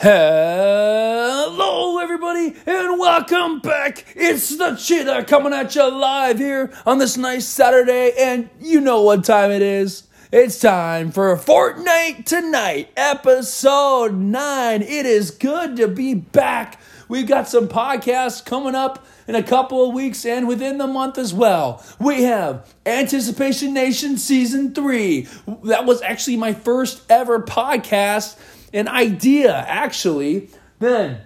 Hello, 0.00 1.98
everybody, 1.98 2.54
and 2.66 3.00
welcome 3.00 3.58
back. 3.58 4.04
It's 4.14 4.56
the 4.56 4.76
Cheetah 4.76 5.24
coming 5.24 5.52
at 5.52 5.74
you 5.74 5.90
live 5.90 6.38
here 6.38 6.72
on 6.86 6.98
this 6.98 7.16
nice 7.16 7.48
Saturday, 7.48 8.12
and 8.16 8.48
you 8.60 8.80
know 8.80 9.02
what 9.02 9.24
time 9.24 9.50
it 9.50 9.60
is. 9.60 10.04
It's 10.30 10.60
time 10.60 11.10
for 11.10 11.34
Fortnite 11.36 12.26
Tonight, 12.26 12.90
episode 12.96 14.14
9. 14.14 14.82
It 14.82 15.04
is 15.04 15.32
good 15.32 15.74
to 15.78 15.88
be 15.88 16.14
back. 16.14 16.80
We've 17.08 17.26
got 17.26 17.48
some 17.48 17.66
podcasts 17.66 18.44
coming 18.44 18.76
up 18.76 19.04
in 19.26 19.34
a 19.34 19.42
couple 19.42 19.88
of 19.88 19.94
weeks 19.94 20.24
and 20.24 20.46
within 20.46 20.78
the 20.78 20.86
month 20.86 21.18
as 21.18 21.34
well. 21.34 21.84
We 21.98 22.22
have 22.22 22.72
Anticipation 22.86 23.74
Nation 23.74 24.16
Season 24.16 24.76
3. 24.76 25.26
That 25.64 25.86
was 25.86 26.02
actually 26.02 26.36
my 26.36 26.52
first 26.52 27.02
ever 27.10 27.40
podcast 27.40 28.38
an 28.72 28.88
idea, 28.88 29.54
actually. 29.54 30.50
Then 30.78 31.20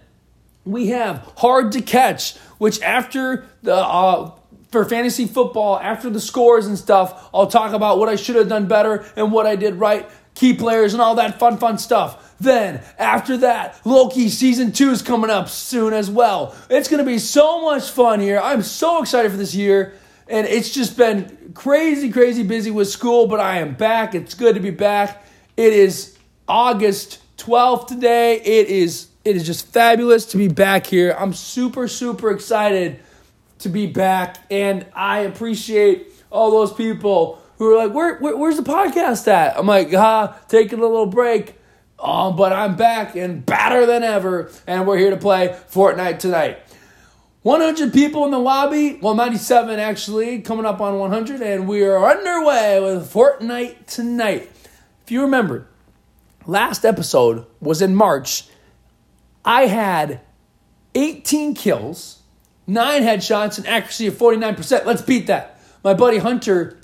we 0.64 0.88
have 0.88 1.32
Hard 1.36 1.72
to 1.72 1.82
Catch, 1.82 2.36
which 2.58 2.80
after 2.82 3.46
the 3.62 3.76
uh, 3.76 4.32
for 4.70 4.84
fantasy 4.86 5.26
football, 5.26 5.78
after 5.78 6.08
the 6.08 6.20
scores 6.20 6.66
and 6.66 6.78
stuff, 6.78 7.28
I'll 7.34 7.46
talk 7.46 7.74
about 7.74 7.98
what 7.98 8.08
I 8.08 8.16
should 8.16 8.36
have 8.36 8.48
done 8.48 8.66
better 8.66 9.04
and 9.16 9.30
what 9.30 9.46
I 9.46 9.54
did 9.54 9.74
right, 9.74 10.08
key 10.34 10.54
players 10.54 10.94
and 10.94 11.02
all 11.02 11.16
that 11.16 11.38
fun, 11.38 11.58
fun 11.58 11.76
stuff. 11.78 12.34
Then, 12.40 12.82
after 12.98 13.36
that, 13.38 13.80
Loki 13.84 14.28
season 14.28 14.72
two 14.72 14.90
is 14.90 15.02
coming 15.02 15.30
up 15.30 15.48
soon 15.48 15.92
as 15.92 16.10
well. 16.10 16.56
It's 16.70 16.88
going 16.88 17.04
to 17.04 17.08
be 17.08 17.18
so 17.18 17.62
much 17.62 17.90
fun 17.90 18.18
here. 18.18 18.40
I'm 18.42 18.62
so 18.62 19.00
excited 19.02 19.30
for 19.30 19.36
this 19.36 19.54
year. 19.54 19.94
And 20.26 20.46
it's 20.46 20.70
just 20.70 20.96
been 20.96 21.52
crazy, 21.54 22.10
crazy 22.10 22.42
busy 22.42 22.70
with 22.70 22.88
school, 22.88 23.26
but 23.26 23.38
I 23.38 23.58
am 23.58 23.74
back. 23.74 24.14
It's 24.14 24.34
good 24.34 24.54
to 24.54 24.60
be 24.60 24.70
back. 24.70 25.22
It 25.56 25.72
is 25.74 26.16
August 26.48 27.21
12th 27.42 27.88
today. 27.88 28.36
It 28.40 28.68
is 28.68 29.08
it 29.24 29.36
is 29.36 29.46
just 29.46 29.66
fabulous 29.68 30.26
to 30.26 30.36
be 30.36 30.48
back 30.48 30.86
here. 30.86 31.14
I'm 31.18 31.32
super 31.32 31.88
super 31.88 32.30
excited 32.30 33.00
to 33.60 33.68
be 33.68 33.86
back 33.86 34.38
and 34.50 34.86
I 34.94 35.20
appreciate 35.20 36.08
all 36.30 36.50
those 36.50 36.72
people 36.72 37.42
who 37.58 37.72
are 37.72 37.76
like, 37.76 37.94
Where, 37.94 38.16
where 38.18 38.36
where's 38.36 38.56
the 38.56 38.62
podcast 38.62 39.26
at? 39.28 39.58
I'm 39.58 39.66
like, 39.66 39.92
ah, 39.94 40.38
taking 40.48 40.78
a 40.78 40.82
little 40.82 41.06
break. 41.06 41.58
Um, 41.98 42.34
but 42.34 42.52
I'm 42.52 42.74
back 42.74 43.14
and 43.14 43.46
badder 43.46 43.86
than 43.86 44.02
ever, 44.02 44.50
and 44.66 44.88
we're 44.88 44.98
here 44.98 45.10
to 45.10 45.16
play 45.16 45.56
Fortnite 45.70 46.18
tonight. 46.18 46.58
100 47.42 47.92
people 47.92 48.24
in 48.24 48.32
the 48.32 48.40
lobby, 48.40 48.98
well, 49.00 49.14
97 49.14 49.78
actually, 49.78 50.40
coming 50.42 50.66
up 50.66 50.80
on 50.80 50.98
100, 50.98 51.40
and 51.40 51.68
we 51.68 51.84
are 51.84 52.04
underway 52.10 52.80
with 52.80 53.12
Fortnite 53.12 53.86
tonight. 53.86 54.50
If 55.04 55.12
you 55.12 55.22
remember, 55.22 55.68
last 56.46 56.84
episode 56.84 57.46
was 57.60 57.82
in 57.82 57.94
March. 57.94 58.44
I 59.44 59.66
had 59.66 60.20
18 60.94 61.54
kills, 61.54 62.22
nine 62.66 63.02
headshots, 63.02 63.58
and 63.58 63.66
accuracy 63.66 64.06
of 64.06 64.14
49%. 64.14 64.84
Let's 64.84 65.02
beat 65.02 65.26
that. 65.26 65.60
My 65.82 65.94
buddy 65.94 66.18
Hunter 66.18 66.78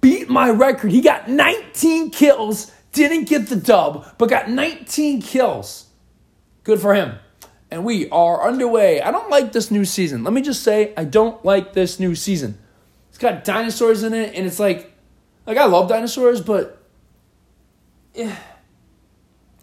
beat 0.00 0.28
my 0.28 0.50
record. 0.50 0.90
He 0.90 1.00
got 1.00 1.28
19 1.28 2.10
kills, 2.10 2.72
didn't 2.92 3.28
get 3.28 3.48
the 3.48 3.56
dub, 3.56 4.06
but 4.18 4.28
got 4.28 4.48
19 4.48 5.22
kills. 5.22 5.86
Good 6.64 6.80
for 6.80 6.94
him. 6.94 7.18
And 7.70 7.84
we 7.84 8.08
are 8.10 8.46
underway. 8.46 9.02
I 9.02 9.10
don't 9.10 9.28
like 9.28 9.52
this 9.52 9.70
new 9.70 9.84
season. 9.84 10.24
Let 10.24 10.32
me 10.32 10.40
just 10.40 10.62
say, 10.62 10.94
I 10.96 11.04
don't 11.04 11.44
like 11.44 11.72
this 11.72 12.00
new 12.00 12.14
season. 12.14 12.58
It's 13.08 13.18
got 13.18 13.44
dinosaurs 13.44 14.04
in 14.04 14.14
it, 14.14 14.34
and 14.34 14.46
it's 14.46 14.60
like, 14.60 14.92
like 15.46 15.58
I 15.58 15.64
love 15.64 15.88
dinosaurs, 15.88 16.40
but 16.40 16.82
yeah 18.14 18.36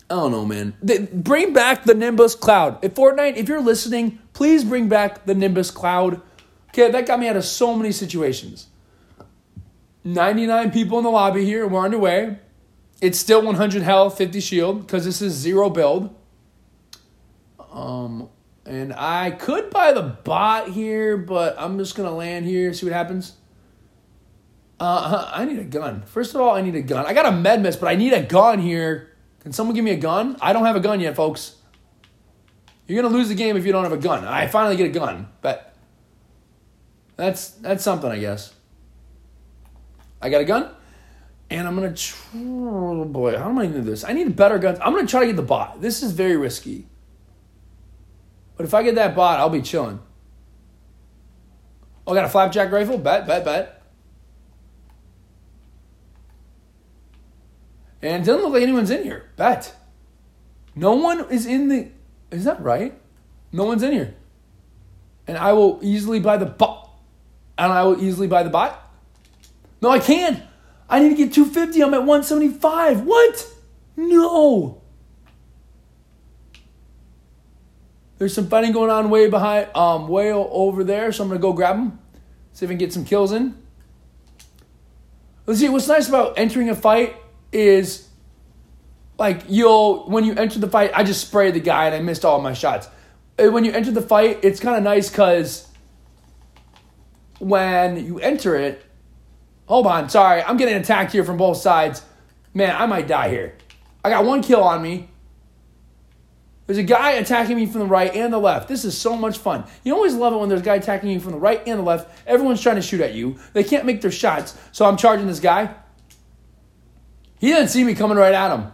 I 0.10 0.16
don't 0.16 0.32
know, 0.32 0.46
man. 0.46 0.76
bring 1.14 1.52
back 1.54 1.84
the 1.84 1.96
Nimbus 1.96 2.36
Cloud. 2.36 2.84
If 2.84 2.94
Fortnite, 2.94 3.38
if 3.38 3.50
you're 3.50 3.62
listening, 3.62 4.20
please 4.34 4.64
bring 4.64 4.88
back 4.88 5.26
the 5.26 5.34
Nimbus 5.34 5.72
Cloud. 5.72 6.22
Okay, 6.70 6.92
that 6.92 7.08
got 7.08 7.20
me 7.20 7.28
out 7.28 7.36
of 7.36 7.46
so 7.46 7.76
many 7.76 7.92
situations. 7.92 8.68
99 10.04 10.72
people 10.72 11.00
in 11.00 11.04
the 11.04 11.10
lobby 11.10 11.44
here. 11.44 11.68
We're 11.68 11.84
underway. 11.84 12.38
It's 13.02 13.18
still 13.18 13.42
100 13.44 13.82
health, 13.82 14.18
50 14.18 14.40
shield, 14.40 14.82
because 14.82 15.06
this 15.06 15.22
is 15.22 15.34
zero 15.34 15.72
build. 15.72 16.16
Um, 17.72 18.30
and 18.66 18.94
I 18.94 19.32
could 19.32 19.72
buy 19.72 19.92
the 19.92 20.04
bot 20.04 20.70
here, 20.70 21.18
but 21.18 21.56
I'm 21.58 21.80
just 21.80 21.96
gonna 21.96 22.16
land 22.16 22.46
here, 22.46 22.74
see 22.74 22.86
what 22.86 22.94
happens. 22.94 23.34
Uh, 24.80 25.32
I 25.34 25.46
need 25.46 25.58
a 25.58 25.64
gun. 25.64 26.04
First 26.04 26.36
of 26.36 26.42
all, 26.42 26.56
I 26.56 26.62
need 26.62 26.76
a 26.76 26.82
gun. 26.82 27.06
I 27.06 27.14
got 27.14 27.26
a 27.26 27.32
med 27.32 27.64
mist, 27.64 27.80
but 27.80 27.88
I 27.88 27.96
need 27.96 28.14
a 28.14 28.22
gun 28.22 28.60
here 28.60 29.15
can 29.46 29.54
someone 29.54 29.76
give 29.76 29.86
me 29.86 29.92
a 29.92 29.96
gun? 29.96 30.38
I 30.42 30.54
don't 30.54 30.66
have 30.66 30.76
a 30.76 30.80
gun 30.80 31.00
yet, 31.00 31.16
folks. 31.16 31.58
You're 32.88 33.00
gonna 33.00 33.14
lose 33.14 33.30
the 33.30 33.36
game 33.36 33.56
if 33.56 33.64
you 33.64 33.72
don't 33.72 33.84
have 33.84 33.94
a 33.94 33.98
gun. 33.98 34.26
I 34.26 34.48
finally 34.48 34.76
get 34.76 34.88
a 34.88 34.90
gun, 34.90 35.28
but 35.42 35.76
that's 37.16 37.52
that's 37.52 37.84
something, 37.84 38.10
I 38.10 38.18
guess. 38.18 38.56
I 40.20 40.32
got 40.32 40.42
a 40.42 40.46
gun, 40.46 40.72
and 41.52 41.68
I'm 41.68 41.76
gonna. 41.76 41.94
Try, 41.94 42.18
oh 42.38 43.06
boy, 43.06 43.38
how 43.38 43.50
am 43.50 43.60
I 43.60 43.68
gonna 43.68 43.84
do 43.84 43.84
this? 43.84 44.04
I 44.04 44.14
need 44.14 44.36
better 44.36 44.58
guns. 44.58 44.80
I'm 44.82 44.96
gonna 44.96 45.06
try 45.06 45.20
to 45.20 45.28
get 45.28 45.36
the 45.36 45.44
bot. 45.44 45.80
This 45.80 46.02
is 46.02 46.12
very 46.12 46.38
risky, 46.38 46.88
but 48.58 48.66
if 48.66 48.74
I 48.74 48.82
get 48.82 48.96
that 48.96 49.16
bot, 49.16 49.40
I'll 49.40 49.52
be 49.52 49.62
chilling. 49.62 50.00
Oh, 52.08 52.14
I 52.14 52.16
got 52.16 52.26
a 52.26 52.30
flapjack 52.30 52.72
rifle. 52.72 52.98
Bet, 52.98 53.28
bet, 53.28 53.46
bet. 53.46 53.75
And 58.06 58.22
it 58.22 58.26
doesn't 58.28 58.44
look 58.44 58.54
like 58.54 58.62
anyone's 58.62 58.92
in 58.92 59.04
here. 59.04 59.32
Bet. 59.36 59.74
No 60.76 60.94
one 60.94 61.28
is 61.32 61.48
in 61.48 61.70
the. 61.70 61.90
Is 62.30 62.44
that 62.44 62.62
right? 62.62 62.94
No 63.52 63.64
one's 63.64 63.82
in 63.82 63.94
here. 63.94 64.14
And 65.26 65.40
I 65.40 65.54
will 65.54 65.80
easily 65.82 66.20
buy 66.20 66.38
the 66.38 66.46
bot. 66.46 66.92
And 67.58 67.72
I 67.72 67.84
will 67.84 68.00
easily 68.00 68.28
buy 68.28 68.44
the 68.44 68.52
bot. 68.52 68.80
No, 69.82 69.90
I 69.90 69.98
can't. 69.98 70.44
I 70.88 71.00
need 71.00 71.10
to 71.10 71.16
get 71.16 71.34
250. 71.34 71.82
I'm 71.82 71.96
at 71.96 72.02
175. 72.02 73.02
What? 73.02 73.48
No. 73.98 74.84
There's 78.20 78.36
some 78.36 78.48
fighting 78.48 78.72
going 78.72 78.92
on 78.92 79.10
way 79.10 79.32
behind, 79.32 79.76
um, 79.76 80.08
way 80.08 80.32
over 80.32 80.84
there. 80.84 81.12
So 81.12 81.24
I'm 81.24 81.30
gonna 81.30 81.40
go 81.40 81.54
grab 81.54 81.78
them. 81.78 82.00
See 82.54 82.66
if 82.66 82.70
I 82.70 82.74
can 82.74 82.78
get 82.78 82.94
some 82.94 83.04
kills 83.04 83.32
in. 83.32 83.58
Let's 85.48 85.60
see. 85.60 85.70
What's 85.70 85.88
nice 85.88 86.08
about 86.08 86.38
entering 86.38 86.70
a 86.70 86.76
fight 86.76 87.16
is 87.56 88.08
like 89.18 89.44
you'll 89.48 90.10
when 90.10 90.26
you 90.26 90.34
enter 90.36 90.60
the 90.60 90.70
fight. 90.70 90.92
I 90.94 91.04
just 91.04 91.26
sprayed 91.26 91.54
the 91.54 91.60
guy 91.60 91.86
and 91.86 91.96
I 91.96 92.00
missed 92.00 92.26
all 92.26 92.42
my 92.42 92.54
shots. 92.54 92.88
Uh, 93.40 93.50
when 93.50 93.66
you 93.66 93.72
enter 93.72 93.92
the 93.92 94.02
fight, 94.02 94.40
it's 94.44 94.60
kind 94.60 94.78
of 94.78 94.84
nice 94.84 95.10
because 95.10 95.68
when 97.40 98.06
you 98.06 98.20
enter 98.20 98.56
it, 98.56 98.84
hold 99.68 99.88
on, 99.88 100.10
sorry, 100.10 100.44
I'm 100.44 100.58
getting 100.58 100.76
attacked 100.76 101.12
here 101.12 101.24
from 101.24 101.38
both 101.38 101.58
sides. 101.58 102.04
Man, 102.54 102.76
I 102.76 102.86
might 102.86 103.08
die 103.08 103.30
here. 103.30 103.58
I 104.04 104.10
got 104.10 104.26
one 104.26 104.42
kill 104.42 104.64
on 104.64 104.82
me. 104.82 105.10
There's 106.68 106.80
a 106.80 106.84
guy 106.84 107.12
attacking 107.12 107.58
me 107.58 107.68
from 107.68 107.82
the 107.82 107.86
right 107.86 108.14
and 108.16 108.34
the 108.34 108.40
left. 108.40 108.68
This 108.68 108.86
is 108.86 108.98
so 108.98 109.16
much 109.16 109.38
fun. 109.38 109.66
You 109.84 109.94
always 109.94 110.16
love 110.16 110.34
it 110.34 110.38
when 110.38 110.50
there's 110.50 110.62
a 110.62 110.66
guy 110.66 110.76
attacking 110.76 111.10
you 111.12 111.20
from 111.20 111.34
the 111.34 111.38
right 111.38 111.62
and 111.68 111.80
the 111.80 111.84
left. 111.84 112.10
Everyone's 112.26 112.62
trying 112.62 112.78
to 112.78 112.82
shoot 112.82 113.02
at 113.02 113.14
you. 113.14 113.38
They 113.54 113.64
can't 113.64 113.86
make 113.86 114.02
their 114.02 114.12
shots, 114.12 114.58
so 114.72 114.86
I'm 114.86 114.98
charging 114.98 115.28
this 115.28 115.40
guy. 115.40 115.76
He 117.40 117.48
didn't 117.48 117.70
see 117.70 117.84
me 117.84 117.96
coming 117.96 118.18
right 118.18 118.34
at 118.34 118.52
him. 118.52 118.72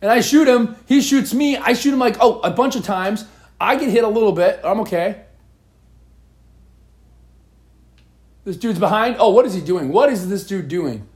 And 0.00 0.10
I 0.10 0.20
shoot 0.20 0.48
him. 0.48 0.76
He 0.86 1.00
shoots 1.00 1.32
me. 1.32 1.56
I 1.56 1.74
shoot 1.74 1.92
him 1.92 2.00
like, 2.00 2.16
oh, 2.20 2.40
a 2.40 2.50
bunch 2.50 2.74
of 2.76 2.84
times. 2.84 3.24
I 3.60 3.76
get 3.76 3.90
hit 3.90 4.02
a 4.02 4.08
little 4.08 4.32
bit. 4.32 4.60
I'm 4.64 4.80
okay. 4.80 5.22
This 8.44 8.56
dude's 8.56 8.80
behind. 8.80 9.16
Oh, 9.20 9.30
what 9.30 9.46
is 9.46 9.54
he 9.54 9.60
doing? 9.60 9.90
What 9.90 10.10
is 10.10 10.28
this 10.28 10.44
dude 10.44 10.66
doing? 10.66 11.06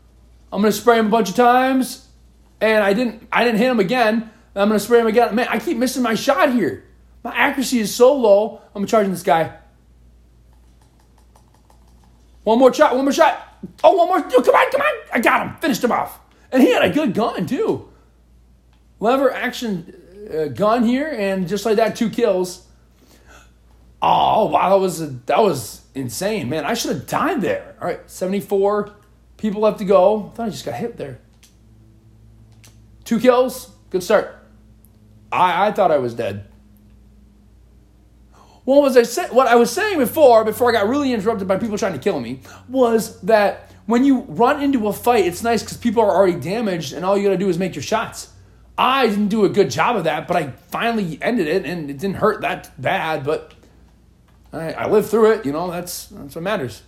I'm 0.53 0.63
gonna 0.63 0.71
spray 0.71 0.99
him 0.99 1.09
a 1.09 1.11
bunch 1.11 1.29
of 1.29 1.35
times, 1.35 2.07
and 2.61 2.85
I 2.85 2.93
didn't. 2.93 3.27
I 3.33 3.43
didn't 3.43 3.59
hit 3.59 3.69
him 3.69 3.81
again. 3.81 4.31
I'm 4.55 4.69
gonna 4.69 4.79
spray 4.79 5.01
him 5.01 5.09
again. 5.09 5.35
Man, 5.35 5.49
I 5.51 5.59
keep 5.59 5.77
missing 5.77 6.05
my 6.05 6.15
shot 6.15 6.53
here. 6.53 6.85
My 7.25 7.35
accuracy 7.35 7.81
is 7.81 7.93
so 7.93 8.15
low. 8.15 8.61
I'm 8.75 8.87
charging 8.87 9.11
this 9.11 9.25
guy. 9.25 9.57
One 12.45 12.61
more 12.61 12.73
shot. 12.73 12.95
One 12.95 13.05
more 13.05 13.13
shot. 13.13 13.46
Oh, 13.83 13.97
one 13.97 14.09
more. 14.09 14.19
Oh, 14.19 14.43
come 14.43 14.55
on, 14.55 14.71
come 14.71 14.81
on. 14.81 14.95
I 15.13 15.21
got 15.21 15.47
him. 15.47 15.57
Finished 15.57 15.85
him 15.85 15.93
off. 15.93 16.21
And 16.53 16.63
he 16.63 16.73
had 16.73 16.85
a 16.85 16.91
good 16.91 17.15
gun, 17.15 17.47
too. 17.47 17.89
Lever 19.01 19.31
action 19.33 19.95
uh, 20.33 20.47
gun 20.47 20.85
here, 20.85 21.09
and 21.09 21.49
just 21.49 21.67
like 21.67 21.77
that, 21.77 21.97
two 21.97 22.11
kills. 22.11 22.67
Oh, 24.01 24.47
wow. 24.47 24.71
That 24.71 24.81
was, 24.81 25.01
a, 25.01 25.07
that 25.27 25.43
was 25.43 25.83
insane, 25.95 26.49
man. 26.49 26.65
I 26.65 26.75
should 26.75 26.93
have 26.93 27.07
died 27.07 27.41
there. 27.41 27.77
All 27.81 27.87
right, 27.89 28.09
74 28.11 28.95
people 29.37 29.63
left 29.63 29.79
to 29.79 29.85
go. 29.85 30.31
I 30.33 30.37
thought 30.37 30.47
I 30.47 30.51
just 30.51 30.65
got 30.65 30.75
hit 30.75 30.97
there. 30.97 31.19
Two 33.05 33.21
kills. 33.21 33.71
Good 33.91 34.03
start. 34.03 34.37
I, 35.31 35.69
I 35.69 35.73
thought 35.73 35.91
I 35.91 35.99
was 35.99 36.15
dead. 36.15 36.47
What 38.67 38.83
was 38.83 38.97
I 38.97 39.05
say? 39.05 39.29
What 39.31 39.47
I 39.47 39.55
was 39.55 39.71
saying 39.71 39.99
before, 39.99 40.45
before 40.45 40.69
I 40.69 40.73
got 40.73 40.89
really 40.89 41.13
interrupted 41.13 41.47
by 41.47 41.57
people 41.57 41.79
trying 41.79 41.93
to 41.93 42.01
kill 42.01 42.19
me, 42.19 42.41
was 42.69 43.21
that 43.21 43.71
when 43.87 44.05
you 44.05 44.23
run 44.23 44.61
into 44.61 44.89
a 44.89 44.93
fight, 44.93 45.25
it's 45.25 45.45
nice 45.45 45.63
because 45.63 45.77
people 45.77 46.03
are 46.03 46.11
already 46.11 46.39
damaged, 46.39 46.93
and 46.93 47.05
all 47.05 47.17
you 47.17 47.23
gotta 47.23 47.39
do 47.39 47.49
is 47.49 47.59
make 47.59 47.77
your 47.77 47.85
shots. 47.85 48.33
I 48.77 49.07
didn't 49.07 49.29
do 49.29 49.45
a 49.45 49.49
good 49.49 49.71
job 49.71 49.95
of 49.95 50.03
that, 50.05 50.27
but 50.27 50.37
I 50.37 50.49
finally 50.49 51.17
ended 51.23 51.47
it, 51.47 51.65
and 51.65 51.89
it 51.89 51.99
didn't 51.99 52.17
hurt 52.17 52.41
that 52.41 52.73
bad. 52.77 53.23
But 53.23 53.55
I, 54.53 54.73
I 54.73 54.89
lived 54.89 55.11
through 55.11 55.31
it. 55.31 55.47
You 55.47 55.53
know, 55.53 55.71
that's 55.71 56.07
that's 56.07 56.35
what 56.35 56.43
matters. 56.43 56.83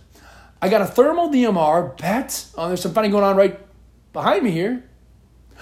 I 0.61 0.67
got 0.67 0.81
a 0.81 0.85
thermal 0.85 1.29
DMR 1.29 1.97
bet. 1.97 2.45
Oh, 2.57 2.67
there's 2.67 2.81
some 2.81 2.93
funny 2.93 3.07
going 3.07 3.23
on 3.23 3.37
right 3.37 3.57
behind 4.11 4.43
me 4.43 4.51
here. 4.51 4.83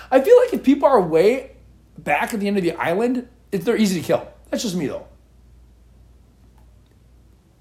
I 0.09 0.19
feel 0.21 0.35
like 0.39 0.51
if 0.51 0.63
people 0.63 0.87
are 0.87 0.99
way 0.99 1.51
back 1.95 2.33
at 2.33 2.39
the 2.39 2.47
end 2.47 2.57
of 2.57 2.63
the 2.63 2.73
island, 2.73 3.27
it, 3.51 3.59
they're 3.59 3.77
easy 3.77 4.01
to 4.01 4.05
kill. 4.05 4.27
That's 4.49 4.63
just 4.63 4.75
me 4.75 4.87
though. 4.87 5.05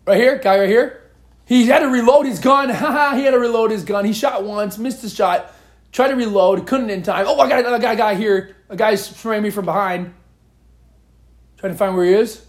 Right 0.06 0.19
here, 0.19 0.38
guy 0.38 0.61
right 0.61 0.69
here. 0.69 1.03
He 1.47 1.67
had 1.67 1.81
to 1.81 1.88
reload 1.88 2.26
his 2.26 2.38
gun. 2.38 2.69
Haha, 2.70 3.17
he 3.17 3.25
had 3.25 3.32
to 3.32 3.38
reload 3.38 3.70
his 3.70 3.85
gun. 3.85 4.05
He 4.05 4.12
shot 4.12 4.44
once, 4.44 4.79
missed 4.79 5.03
his 5.03 5.14
shot, 5.14 5.53
tried 5.93 6.08
to 6.08 6.14
reload, 6.14 6.67
couldn't 6.67 6.91
in 6.91 7.03
time. 7.03 7.26
Oh, 7.29 7.38
I 7.38 7.49
got 7.49 7.61
another 7.61 7.79
guy, 7.79 7.94
guy 7.94 8.14
here. 8.14 8.56
A 8.69 8.76
guy's 8.76 9.05
spraying 9.05 9.43
me 9.43 9.50
from 9.50 9.64
behind. 9.64 10.14
Trying 11.56 11.73
to 11.73 11.79
find 11.79 11.97
where 11.97 12.05
he 12.05 12.12
is. 12.12 12.44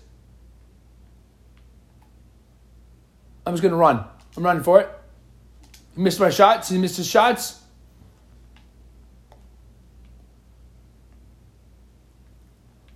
I'm 3.46 3.54
just 3.54 3.64
gonna 3.64 3.78
run. 3.78 4.04
I'm 4.36 4.44
running 4.44 4.64
for 4.64 4.82
it. 4.82 4.90
He 5.96 6.02
missed 6.02 6.20
my 6.20 6.30
shots. 6.30 6.70
He 6.70 6.78
missed 6.78 6.98
his 6.98 7.08
shots. 7.08 7.62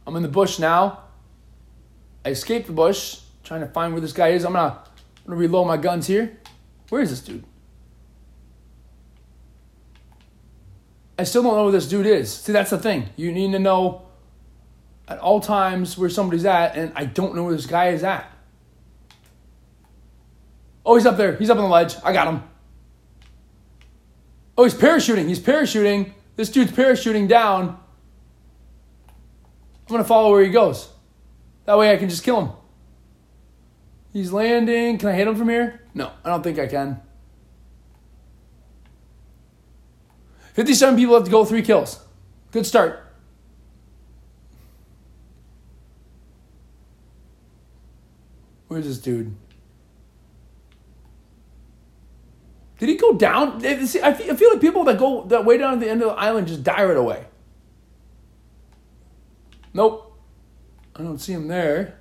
I'm 0.05 0.15
in 0.15 0.23
the 0.23 0.29
bush 0.29 0.59
now. 0.59 1.03
I 2.25 2.29
escaped 2.29 2.67
the 2.67 2.73
bush, 2.73 3.21
trying 3.43 3.61
to 3.61 3.67
find 3.67 3.93
where 3.93 4.01
this 4.01 4.13
guy 4.13 4.29
is. 4.29 4.45
I'm 4.45 4.53
gonna, 4.53 4.79
I'm 4.79 5.25
gonna 5.25 5.38
reload 5.38 5.67
my 5.67 5.77
guns 5.77 6.07
here. 6.07 6.38
Where 6.89 7.01
is 7.01 7.09
this 7.09 7.21
dude? 7.21 7.43
I 11.17 11.23
still 11.23 11.43
don't 11.43 11.55
know 11.55 11.63
where 11.63 11.71
this 11.71 11.88
dude 11.88 12.05
is. 12.05 12.33
See, 12.33 12.51
that's 12.51 12.71
the 12.71 12.79
thing. 12.79 13.09
You 13.15 13.31
need 13.31 13.51
to 13.51 13.59
know 13.59 14.07
at 15.07 15.19
all 15.19 15.39
times 15.39 15.97
where 15.97 16.09
somebody's 16.09 16.45
at, 16.45 16.75
and 16.75 16.91
I 16.95 17.05
don't 17.05 17.35
know 17.35 17.43
where 17.43 17.55
this 17.55 17.67
guy 17.67 17.89
is 17.89 18.03
at. 18.03 18.31
Oh, 20.85 20.95
he's 20.95 21.05
up 21.05 21.17
there. 21.17 21.35
He's 21.35 21.49
up 21.49 21.57
on 21.57 21.63
the 21.63 21.69
ledge. 21.69 21.95
I 22.03 22.11
got 22.11 22.27
him. 22.27 22.43
Oh, 24.57 24.63
he's 24.63 24.73
parachuting. 24.73 25.27
He's 25.27 25.39
parachuting. 25.39 26.13
This 26.35 26.49
dude's 26.49 26.71
parachuting 26.71 27.27
down. 27.27 27.77
I'm 29.07 29.88
going 29.88 30.01
to 30.01 30.07
follow 30.07 30.31
where 30.31 30.43
he 30.43 30.49
goes. 30.49 30.89
That 31.65 31.77
way 31.77 31.93
I 31.93 31.97
can 31.97 32.09
just 32.09 32.23
kill 32.23 32.41
him. 32.41 32.51
He's 34.13 34.31
landing. 34.31 34.97
Can 34.97 35.09
I 35.09 35.13
hit 35.13 35.27
him 35.27 35.35
from 35.35 35.49
here? 35.49 35.81
No, 35.93 36.11
I 36.23 36.29
don't 36.29 36.43
think 36.43 36.59
I 36.59 36.67
can. 36.67 37.01
57 40.53 40.97
people 40.97 41.15
have 41.15 41.23
to 41.23 41.31
go, 41.31 41.45
three 41.45 41.61
kills. 41.61 42.03
Good 42.51 42.65
start. 42.65 43.07
Where's 48.67 48.85
this 48.85 48.99
dude? 48.99 49.35
Did 52.79 52.89
he 52.89 52.95
go 52.95 53.13
down? 53.13 53.61
See, 53.85 54.01
I 54.01 54.13
feel 54.13 54.51
like 54.51 54.59
people 54.59 54.83
that 54.85 54.97
go 54.97 55.23
that 55.25 55.45
way 55.45 55.57
down 55.57 55.75
at 55.75 55.79
the 55.79 55.89
end 55.89 56.01
of 56.01 56.09
the 56.09 56.15
island 56.15 56.47
just 56.47 56.63
die 56.63 56.83
right 56.83 56.97
away. 56.97 57.25
Nope. 59.73 60.19
I 60.95 61.03
don't 61.03 61.19
see 61.19 61.31
him 61.31 61.47
there. 61.47 62.00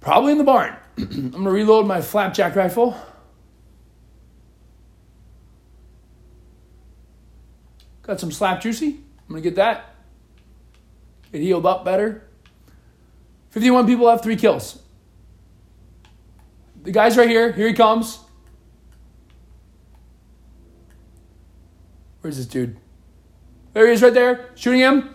Probably 0.00 0.32
in 0.32 0.38
the 0.38 0.44
barn. 0.44 0.76
I'm 0.98 1.30
going 1.30 1.44
to 1.44 1.50
reload 1.50 1.86
my 1.86 2.00
flapjack 2.00 2.56
rifle. 2.56 2.96
Got 8.02 8.20
some 8.20 8.32
slap 8.32 8.62
juicy. 8.62 8.86
I'm 8.86 9.28
going 9.28 9.42
to 9.42 9.48
get 9.48 9.56
that. 9.56 9.94
It 11.32 11.40
healed 11.40 11.66
up 11.66 11.84
better. 11.84 12.26
51 13.50 13.86
people 13.86 14.08
have 14.08 14.22
three 14.22 14.36
kills. 14.36 14.82
The 16.82 16.90
guy's 16.90 17.16
right 17.18 17.28
here. 17.28 17.52
Here 17.52 17.68
he 17.68 17.74
comes. 17.74 18.20
Where's 22.20 22.36
this 22.36 22.46
dude? 22.46 22.78
There 23.74 23.86
he 23.86 23.92
is 23.92 24.02
right 24.02 24.12
there, 24.12 24.50
shooting 24.54 24.80
him. 24.80 25.14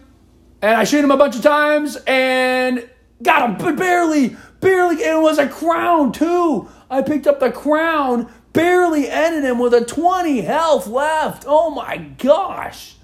And 0.61 0.75
I 0.75 0.83
shoot 0.83 1.03
him 1.03 1.11
a 1.11 1.17
bunch 1.17 1.35
of 1.35 1.41
times 1.41 1.97
and 2.07 2.87
got 3.21 3.49
him, 3.49 3.57
but 3.57 3.75
barely, 3.75 4.37
barely. 4.63 5.03
It 5.03 5.21
was 5.21 5.37
a 5.37 5.47
crown 5.47 6.11
too. 6.11 6.69
I 6.89 7.01
picked 7.01 7.27
up 7.27 7.39
the 7.39 7.51
crown, 7.51 8.31
barely 8.53 9.09
ended 9.09 9.43
him 9.43 9.59
with 9.59 9.73
a 9.73 9.83
20 9.85 10.41
health 10.41 10.87
left. 10.87 11.43
Oh 11.47 11.69
my 11.69 11.97
gosh. 11.97 12.95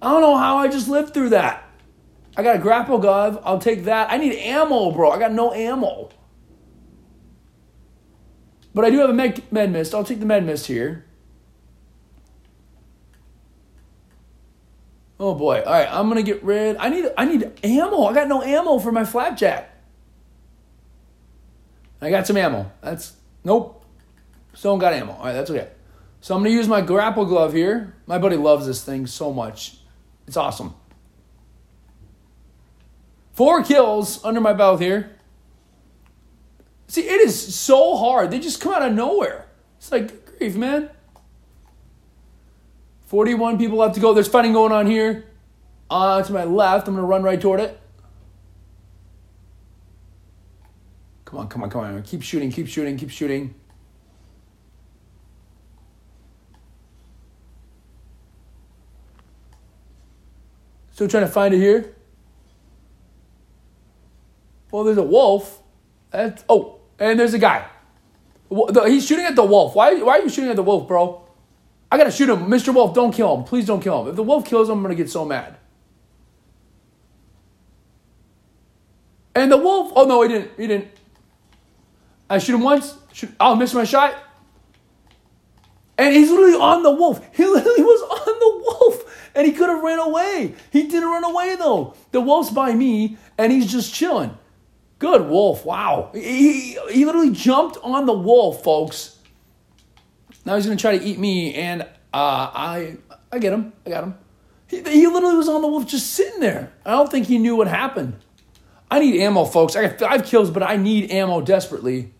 I 0.00 0.12
don't 0.12 0.20
know 0.20 0.36
how 0.36 0.58
I 0.58 0.68
just 0.68 0.88
lived 0.88 1.14
through 1.14 1.30
that. 1.30 1.64
I 2.36 2.42
got 2.42 2.56
a 2.56 2.60
grapple 2.60 2.98
glove. 2.98 3.40
I'll 3.42 3.58
take 3.58 3.84
that. 3.84 4.12
I 4.12 4.16
need 4.16 4.34
ammo, 4.38 4.92
bro. 4.92 5.10
I 5.10 5.18
got 5.18 5.32
no 5.32 5.52
ammo. 5.52 6.10
But 8.74 8.84
I 8.84 8.90
do 8.90 8.98
have 8.98 9.10
a 9.10 9.14
med, 9.14 9.42
med 9.50 9.72
mist. 9.72 9.92
I'll 9.92 10.04
take 10.04 10.20
the 10.20 10.26
med 10.26 10.46
mist 10.46 10.66
here. 10.66 11.04
Oh 15.18 15.34
boy. 15.34 15.62
All 15.66 15.72
right, 15.72 15.88
I'm 15.90 16.08
gonna 16.08 16.22
get 16.22 16.44
rid. 16.44 16.76
I 16.76 16.88
need 16.88 17.06
I 17.16 17.24
need 17.24 17.50
ammo. 17.64 18.04
I 18.04 18.14
got 18.14 18.28
no 18.28 18.40
ammo 18.42 18.78
for 18.78 18.92
my 18.92 19.04
flapjack. 19.04 19.77
I 22.00 22.10
got 22.10 22.26
some 22.26 22.36
ammo. 22.36 22.70
That's 22.80 23.16
nope. 23.44 23.84
Still 24.54 24.76
got 24.76 24.92
ammo. 24.92 25.12
All 25.12 25.24
right, 25.24 25.32
that's 25.32 25.50
okay. 25.50 25.68
So 26.20 26.34
I'm 26.34 26.42
gonna 26.42 26.54
use 26.54 26.68
my 26.68 26.80
grapple 26.80 27.24
glove 27.24 27.52
here. 27.52 27.94
My 28.06 28.18
buddy 28.18 28.36
loves 28.36 28.66
this 28.66 28.82
thing 28.84 29.06
so 29.06 29.32
much. 29.32 29.78
It's 30.26 30.36
awesome. 30.36 30.74
Four 33.32 33.62
kills 33.62 34.24
under 34.24 34.40
my 34.40 34.52
belt 34.52 34.80
here. 34.80 35.16
See, 36.88 37.02
it 37.02 37.20
is 37.20 37.54
so 37.54 37.96
hard. 37.96 38.30
They 38.30 38.40
just 38.40 38.60
come 38.60 38.72
out 38.72 38.82
of 38.82 38.92
nowhere. 38.92 39.46
It's 39.76 39.92
like 39.92 40.38
grief, 40.38 40.56
man. 40.56 40.90
41 43.06 43.58
people 43.58 43.78
left 43.78 43.94
to 43.94 44.00
go. 44.00 44.12
There's 44.12 44.28
fighting 44.28 44.52
going 44.52 44.72
on 44.72 44.86
here. 44.86 45.24
Uh, 45.90 46.22
to 46.22 46.32
my 46.32 46.44
left, 46.44 46.88
I'm 46.88 46.94
going 46.94 47.04
to 47.04 47.08
run 47.08 47.22
right 47.22 47.40
toward 47.40 47.60
it. 47.60 47.80
Come 51.28 51.40
on, 51.40 51.48
come 51.48 51.62
on, 51.62 51.68
come 51.68 51.84
on. 51.84 52.02
Keep 52.04 52.22
shooting, 52.22 52.50
keep 52.50 52.66
shooting, 52.66 52.96
keep 52.96 53.10
shooting. 53.10 53.54
Still 60.92 61.06
trying 61.06 61.26
to 61.26 61.30
find 61.30 61.52
it 61.52 61.58
here. 61.58 61.94
Well, 64.70 64.84
there's 64.84 64.96
a 64.96 65.02
wolf. 65.02 65.60
That's, 66.12 66.42
oh, 66.48 66.78
and 66.98 67.20
there's 67.20 67.34
a 67.34 67.38
guy. 67.38 67.68
He's 68.86 69.06
shooting 69.06 69.26
at 69.26 69.36
the 69.36 69.44
wolf. 69.44 69.74
Why, 69.74 69.96
why 69.96 70.20
are 70.20 70.22
you 70.22 70.30
shooting 70.30 70.48
at 70.48 70.56
the 70.56 70.62
wolf, 70.62 70.88
bro? 70.88 71.28
I 71.92 71.98
gotta 71.98 72.10
shoot 72.10 72.30
him. 72.30 72.46
Mr. 72.46 72.72
Wolf, 72.72 72.94
don't 72.94 73.12
kill 73.12 73.36
him. 73.36 73.44
Please 73.44 73.66
don't 73.66 73.82
kill 73.82 74.00
him. 74.00 74.08
If 74.08 74.16
the 74.16 74.22
wolf 74.22 74.46
kills 74.46 74.70
him, 74.70 74.78
I'm 74.78 74.82
gonna 74.82 74.94
get 74.94 75.10
so 75.10 75.26
mad. 75.26 75.58
And 79.34 79.52
the 79.52 79.58
wolf, 79.58 79.92
oh 79.94 80.06
no, 80.06 80.22
he 80.22 80.28
didn't. 80.28 80.50
He 80.56 80.66
didn't. 80.66 80.97
I 82.30 82.38
shoot 82.38 82.54
him 82.54 82.62
once. 82.62 82.96
Shoot, 83.12 83.30
I'll 83.40 83.56
miss 83.56 83.74
my 83.74 83.84
shot. 83.84 84.14
And 85.96 86.14
he's 86.14 86.30
literally 86.30 86.54
on 86.54 86.82
the 86.82 86.92
wolf. 86.92 87.20
He 87.34 87.44
literally 87.44 87.82
was 87.82 88.02
on 88.02 88.38
the 88.38 88.64
wolf. 88.64 89.30
And 89.34 89.46
he 89.46 89.52
could 89.52 89.68
have 89.68 89.82
ran 89.82 89.98
away. 89.98 90.54
He 90.70 90.84
didn't 90.84 91.08
run 91.08 91.24
away 91.24 91.56
though. 91.56 91.94
The 92.12 92.20
wolf's 92.20 92.50
by 92.50 92.74
me 92.74 93.16
and 93.36 93.52
he's 93.52 93.70
just 93.70 93.92
chilling. 93.92 94.36
Good 94.98 95.28
wolf. 95.28 95.64
Wow. 95.64 96.10
He, 96.12 96.78
he 96.90 97.04
literally 97.04 97.30
jumped 97.30 97.78
on 97.82 98.06
the 98.06 98.12
wolf, 98.12 98.62
folks. 98.64 99.18
Now 100.44 100.56
he's 100.56 100.66
going 100.66 100.78
to 100.78 100.80
try 100.80 100.96
to 100.96 101.04
eat 101.04 101.18
me, 101.18 101.54
and 101.54 101.82
uh, 101.82 101.86
I 102.14 102.96
I 103.30 103.38
get 103.38 103.52
him. 103.52 103.74
I 103.84 103.90
got 103.90 104.04
him. 104.04 104.14
He, 104.66 104.82
he 104.82 105.06
literally 105.06 105.36
was 105.36 105.48
on 105.48 105.60
the 105.60 105.68
wolf 105.68 105.86
just 105.86 106.12
sitting 106.14 106.40
there. 106.40 106.72
I 106.86 106.92
don't 106.92 107.10
think 107.10 107.26
he 107.26 107.38
knew 107.38 107.54
what 107.54 107.68
happened. 107.68 108.16
I 108.90 108.98
need 109.00 109.20
ammo, 109.20 109.44
folks. 109.44 109.76
I 109.76 109.86
got 109.86 109.98
five 109.98 110.24
kills, 110.24 110.50
but 110.50 110.62
I 110.62 110.76
need 110.76 111.10
ammo 111.10 111.42
desperately. 111.42 112.14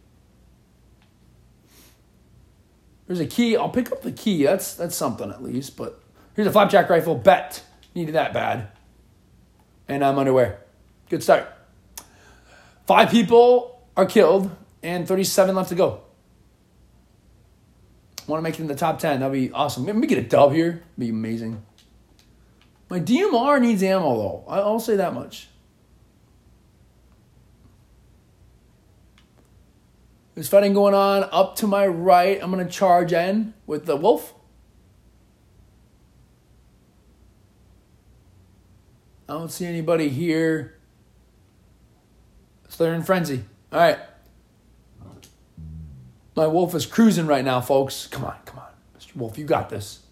There's 3.09 3.19
a 3.19 3.27
key. 3.27 3.57
I'll 3.57 3.71
pick 3.71 3.91
up 3.91 4.03
the 4.03 4.13
key. 4.13 4.45
That's 4.45 4.75
that's 4.75 4.95
something 4.95 5.29
at 5.31 5.43
least. 5.43 5.77
But 5.77 6.01
here's 6.37 6.47
a 6.47 6.53
flapjack 6.53 6.89
rifle. 6.89 7.17
Bet 7.17 7.65
needed 7.97 8.15
that 8.15 8.33
bad. 8.33 8.69
And 9.89 10.05
I'm 10.05 10.17
underwear. 10.17 10.61
Good 11.11 11.25
start. 11.25 11.53
Five 12.87 13.11
people 13.11 13.83
are 13.97 14.07
killed 14.07 14.55
and 14.85 15.09
37 15.09 15.57
left 15.57 15.71
to 15.71 15.75
go 15.75 16.03
want 18.29 18.41
to 18.41 18.43
make 18.43 18.55
it 18.55 18.61
in 18.61 18.67
the 18.67 18.75
top 18.75 18.99
10. 18.99 19.21
That'd 19.21 19.33
be 19.33 19.51
awesome. 19.51 19.87
Maybe 19.87 20.07
get 20.07 20.19
a 20.19 20.23
dub 20.23 20.53
here. 20.53 20.83
Be 20.99 21.09
amazing. 21.09 21.65
My 22.91 23.01
DMR 23.01 23.61
needs 23.61 23.83
ammo, 23.83 24.17
though. 24.17 24.45
I'll 24.49 24.81
say 24.81 24.97
that 24.97 25.15
much. 25.15 25.49
There's 30.39 30.47
fighting 30.49 30.73
going 30.73 30.95
on 30.95 31.29
up 31.33 31.57
to 31.57 31.67
my 31.67 31.85
right. 31.85 32.39
I'm 32.41 32.53
going 32.53 32.65
to 32.65 32.73
charge 32.73 33.13
in 33.13 33.55
with 33.67 33.87
the 33.87 33.97
wolf. 33.97 34.35
I 39.29 39.33
don't 39.33 39.51
see 39.51 39.67
anybody 39.67 40.11
here. 40.11 40.79
So 42.69 42.85
they're 42.85 42.95
in 42.95 43.03
frenzy. 43.03 43.47
All 43.73 43.81
right. 43.81 43.99
My 46.37 46.47
wolf 46.47 46.73
is 46.73 46.87
cruising 46.87 47.27
right 47.27 47.45
now, 47.45 47.61
folks. 47.61 48.07
Come 48.07 48.25
on, 48.25 48.37
come 48.45 48.61
on. 48.61 48.71
Mr. 48.97 49.17
Wolf, 49.17 49.39
you 49.39 49.45
got 49.45 49.71
this. 49.71 50.05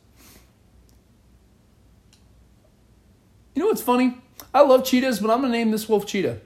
You 3.54 3.62
know 3.62 3.68
what's 3.68 3.80
funny? 3.80 4.18
I 4.52 4.62
love 4.62 4.84
cheetahs, 4.84 5.20
but 5.20 5.30
I'm 5.30 5.38
going 5.38 5.52
to 5.52 5.56
name 5.56 5.70
this 5.70 5.88
wolf 5.88 6.04
cheetah. 6.04 6.40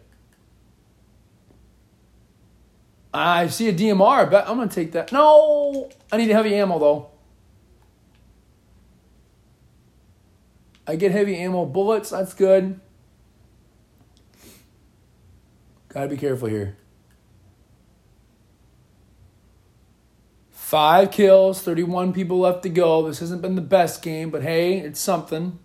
I 3.12 3.49
see 3.49 3.69
a 3.69 3.73
DMR. 3.73 4.31
but 4.31 4.49
I'm 4.49 4.57
going 4.57 4.69
to 4.69 4.75
take 4.75 4.93
that. 4.93 5.12
No! 5.12 5.90
I 6.12 6.17
need 6.17 6.31
heavy 6.31 6.55
ammo, 6.55 6.79
though. 6.79 7.11
I 10.87 10.97
get 10.97 11.12
heavy 11.12 11.37
ammo 11.37 11.67
bullets. 11.67 12.11
That's 12.11 12.35
good. 12.35 12.81
Got 15.88 16.02
to 16.02 16.09
be 16.09 16.17
careful 16.17 16.49
here. 16.49 16.76
Five 20.50 21.11
kills, 21.11 21.62
31 21.62 22.12
people 22.12 22.38
left 22.38 22.62
to 22.62 22.69
go. 22.69 23.07
This 23.07 23.19
hasn't 23.19 23.43
been 23.43 23.57
the 23.57 23.61
best 23.61 24.02
game, 24.02 24.31
but 24.31 24.43
hey, 24.43 24.79
it's 24.79 25.00
something. 25.00 25.59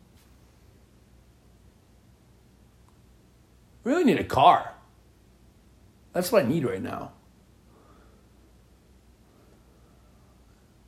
Really 3.83 4.03
need 4.03 4.19
a 4.19 4.23
car. 4.23 4.73
That's 6.11 6.31
what 6.31 6.43
I 6.43 6.47
need 6.47 6.65
right 6.65 6.81
now. 6.81 7.11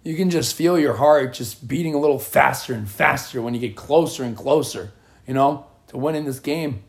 You 0.08 0.16
can 0.16 0.30
just 0.30 0.56
feel 0.56 0.80
your 0.80 0.94
heart 0.94 1.34
just 1.34 1.68
beating 1.68 1.94
a 1.94 2.00
little 2.00 2.18
faster 2.18 2.74
and 2.74 2.90
faster 2.90 3.42
when 3.42 3.54
you 3.54 3.60
get 3.60 3.76
closer 3.76 4.24
and 4.24 4.38
closer, 4.38 4.94
you 5.28 5.34
know, 5.34 5.66
to 5.88 5.98
winning 5.98 6.24
this 6.24 6.40
game. 6.40 6.84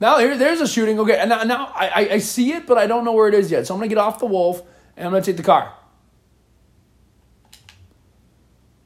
Now 0.00 0.16
here, 0.18 0.34
there's 0.38 0.62
a 0.62 0.66
shooting. 0.66 0.98
Okay, 0.98 1.18
and 1.18 1.28
now, 1.28 1.42
now 1.42 1.72
I, 1.74 2.08
I 2.12 2.18
see 2.20 2.54
it, 2.54 2.66
but 2.66 2.78
I 2.78 2.86
don't 2.86 3.04
know 3.04 3.12
where 3.12 3.28
it 3.28 3.34
is 3.34 3.50
yet. 3.50 3.66
So 3.66 3.74
I'm 3.74 3.80
gonna 3.80 3.88
get 3.88 3.98
off 3.98 4.18
the 4.18 4.24
wolf 4.24 4.62
and 4.96 5.04
I'm 5.04 5.12
gonna 5.12 5.22
take 5.22 5.36
the 5.36 5.42
car. 5.42 5.74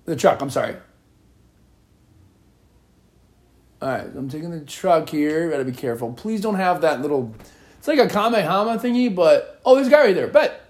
The 0.07 0.17
truck, 0.17 0.43
I'm 0.43 0.51
sorry. 0.51 0.75
Alright, 3.81 4.09
I'm 4.17 4.29
taking 4.29 4.51
the 4.51 4.63
truck 4.63 5.09
here. 5.09 5.49
Gotta 5.51 5.65
be 5.65 5.71
careful. 5.71 6.15
Please 6.15 6.41
don't 6.41 6.57
have 6.57 6.81
that 6.81 7.01
little 7.01 7.33
it's 7.79 7.87
like 7.87 8.01
a 8.01 8.09
Kamehama 8.09 8.81
thingy, 8.81 9.15
but 9.15 9.61
oh 9.65 9.77
there's 9.77 9.87
a 9.87 9.91
guy 9.91 10.07
right 10.07 10.15
there. 10.17 10.27
Bet. 10.27 10.62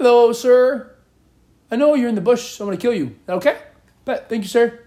Hello, 0.00 0.32
sir. 0.32 0.96
I 1.70 1.76
know 1.76 1.94
you're 1.94 2.08
in 2.08 2.14
the 2.14 2.22
bush, 2.22 2.56
so 2.56 2.64
I'm 2.64 2.68
gonna 2.70 2.80
kill 2.80 2.94
you. 2.94 3.16
okay? 3.28 3.58
Bet. 4.06 4.30
Thank 4.30 4.44
you, 4.44 4.48
sir. 4.48 4.80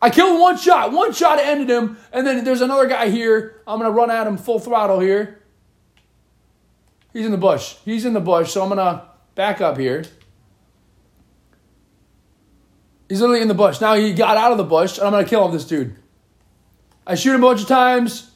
I 0.00 0.10
killed 0.10 0.40
one 0.40 0.56
shot. 0.56 0.92
One 0.92 1.12
shot 1.12 1.40
ended 1.40 1.68
him. 1.68 1.98
And 2.12 2.24
then 2.24 2.44
there's 2.44 2.60
another 2.60 2.86
guy 2.86 3.08
here. 3.08 3.60
I'm 3.66 3.80
going 3.80 3.90
to 3.90 3.96
run 3.96 4.10
at 4.10 4.26
him 4.26 4.36
full 4.36 4.58
throttle 4.58 5.00
here. 5.00 5.42
He's 7.12 7.24
in 7.24 7.32
the 7.32 7.38
bush. 7.38 7.76
He's 7.84 8.04
in 8.04 8.12
the 8.12 8.20
bush. 8.20 8.52
So 8.52 8.62
I'm 8.62 8.68
going 8.68 8.78
to 8.78 9.04
back 9.34 9.60
up 9.60 9.76
here. 9.76 10.04
He's 13.08 13.20
literally 13.20 13.42
in 13.42 13.48
the 13.48 13.54
bush. 13.54 13.80
Now 13.80 13.94
he 13.94 14.12
got 14.12 14.36
out 14.36 14.50
of 14.50 14.58
the 14.58 14.64
bush, 14.64 14.98
and 14.98 15.06
I'm 15.06 15.12
going 15.12 15.24
to 15.24 15.30
kill 15.30 15.46
him, 15.46 15.52
this 15.52 15.64
dude. 15.64 15.94
I 17.06 17.14
shoot 17.14 17.34
him 17.34 17.44
a 17.44 17.46
bunch 17.46 17.62
of 17.62 17.68
times. 17.68 18.30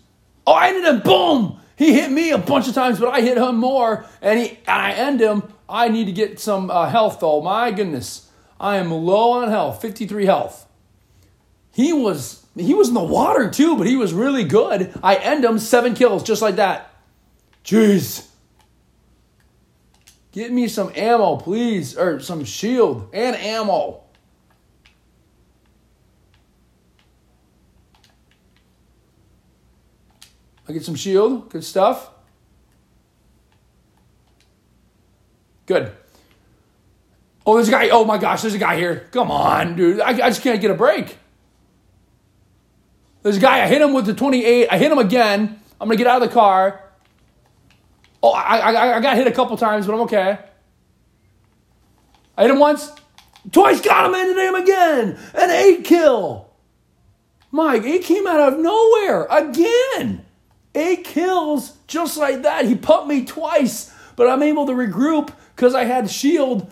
Oh, 0.46 0.52
I 0.52 0.68
ended 0.68 0.84
him. 0.84 1.00
Boom! 1.00 1.60
He 1.76 1.92
hit 1.92 2.10
me 2.10 2.30
a 2.30 2.38
bunch 2.38 2.68
of 2.68 2.74
times, 2.74 2.98
but 2.98 3.08
I 3.08 3.20
hit 3.20 3.36
him 3.36 3.56
more, 3.56 4.06
and, 4.22 4.40
he, 4.40 4.50
and 4.50 4.58
I 4.66 4.92
end 4.92 5.20
him. 5.20 5.42
I 5.68 5.88
need 5.88 6.06
to 6.06 6.12
get 6.12 6.40
some 6.40 6.70
uh, 6.70 6.88
health, 6.88 7.20
though. 7.20 7.42
My 7.42 7.70
goodness. 7.70 8.30
I 8.58 8.76
am 8.76 8.90
low 8.90 9.32
on 9.32 9.48
health, 9.48 9.82
53 9.82 10.24
health 10.24 10.66
he 11.76 11.92
was 11.92 12.42
he 12.56 12.72
was 12.72 12.88
in 12.88 12.94
the 12.94 13.02
water 13.04 13.50
too, 13.50 13.76
but 13.76 13.86
he 13.86 13.96
was 13.96 14.14
really 14.14 14.44
good. 14.44 14.98
I 15.02 15.16
end 15.16 15.44
him 15.44 15.58
seven 15.58 15.92
kills 15.92 16.22
just 16.22 16.40
like 16.40 16.56
that. 16.56 16.90
Jeez. 17.66 18.26
Get 20.32 20.50
me 20.52 20.66
some 20.66 20.90
ammo, 20.96 21.36
please, 21.36 21.98
or 21.98 22.18
some 22.20 22.46
shield 22.46 23.10
and 23.12 23.36
ammo. 23.36 24.04
I 30.68 30.72
get 30.72 30.84
some 30.84 30.94
shield, 30.94 31.50
good 31.50 31.64
stuff. 31.64 32.10
Good. 35.66 35.92
Oh, 37.44 37.54
there's 37.54 37.68
a 37.68 37.72
guy. 37.72 37.88
Oh 37.90 38.04
my 38.04 38.18
gosh, 38.18 38.42
there's 38.42 38.54
a 38.54 38.58
guy 38.58 38.76
here. 38.76 39.08
Come 39.12 39.30
on, 39.30 39.76
dude. 39.76 40.00
I, 40.00 40.10
I 40.10 40.28
just 40.30 40.42
can't 40.42 40.60
get 40.60 40.70
a 40.70 40.74
break. 40.74 41.18
There's 43.22 43.36
a 43.36 43.40
guy, 43.40 43.62
I 43.62 43.66
hit 43.66 43.82
him 43.82 43.92
with 43.92 44.06
the 44.06 44.14
28. 44.14 44.68
I 44.70 44.78
hit 44.78 44.90
him 44.90 44.98
again. 44.98 45.60
I'm 45.80 45.88
going 45.88 45.98
to 45.98 46.02
get 46.02 46.10
out 46.10 46.22
of 46.22 46.28
the 46.28 46.34
car. 46.34 46.82
Oh, 48.22 48.30
I, 48.30 48.58
I, 48.58 48.96
I 48.96 49.00
got 49.00 49.16
hit 49.16 49.26
a 49.26 49.32
couple 49.32 49.56
times, 49.56 49.86
but 49.86 49.94
I'm 49.94 50.00
okay. 50.02 50.38
I 52.36 52.42
hit 52.42 52.50
him 52.50 52.58
once. 52.58 52.92
Twice 53.52 53.80
got 53.80 54.06
him 54.06 54.14
and 54.14 54.36
hit 54.36 54.48
him 54.48 54.54
again. 54.54 55.18
An 55.34 55.50
eight 55.50 55.84
kill. 55.84 56.50
Mike, 57.52 57.84
it 57.84 58.02
came 58.02 58.26
out 58.26 58.52
of 58.52 58.58
nowhere 58.58 59.24
again. 59.30 60.25
Eight 60.76 61.04
kills 61.04 61.72
just 61.86 62.18
like 62.18 62.42
that. 62.42 62.66
He 62.66 62.74
pumped 62.74 63.08
me 63.08 63.24
twice, 63.24 63.92
but 64.14 64.28
I'm 64.28 64.42
able 64.42 64.66
to 64.66 64.72
regroup 64.72 65.32
because 65.54 65.74
I 65.74 65.84
had 65.84 66.10
shield. 66.10 66.70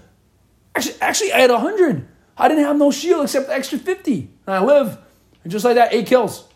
Actually, 0.75 1.00
actually, 1.00 1.32
I 1.32 1.40
had 1.40 1.50
100. 1.50 2.06
I 2.37 2.49
didn't 2.49 2.64
have 2.64 2.76
no 2.76 2.90
shield 2.90 3.25
except 3.25 3.46
the 3.46 3.54
extra 3.54 3.78
50. 3.78 4.30
And 4.46 4.54
I 4.54 4.62
live. 4.62 4.99
And 5.42 5.50
just 5.50 5.64
like 5.64 5.76
that, 5.76 5.94
eight 5.94 6.06
kills. 6.06 6.46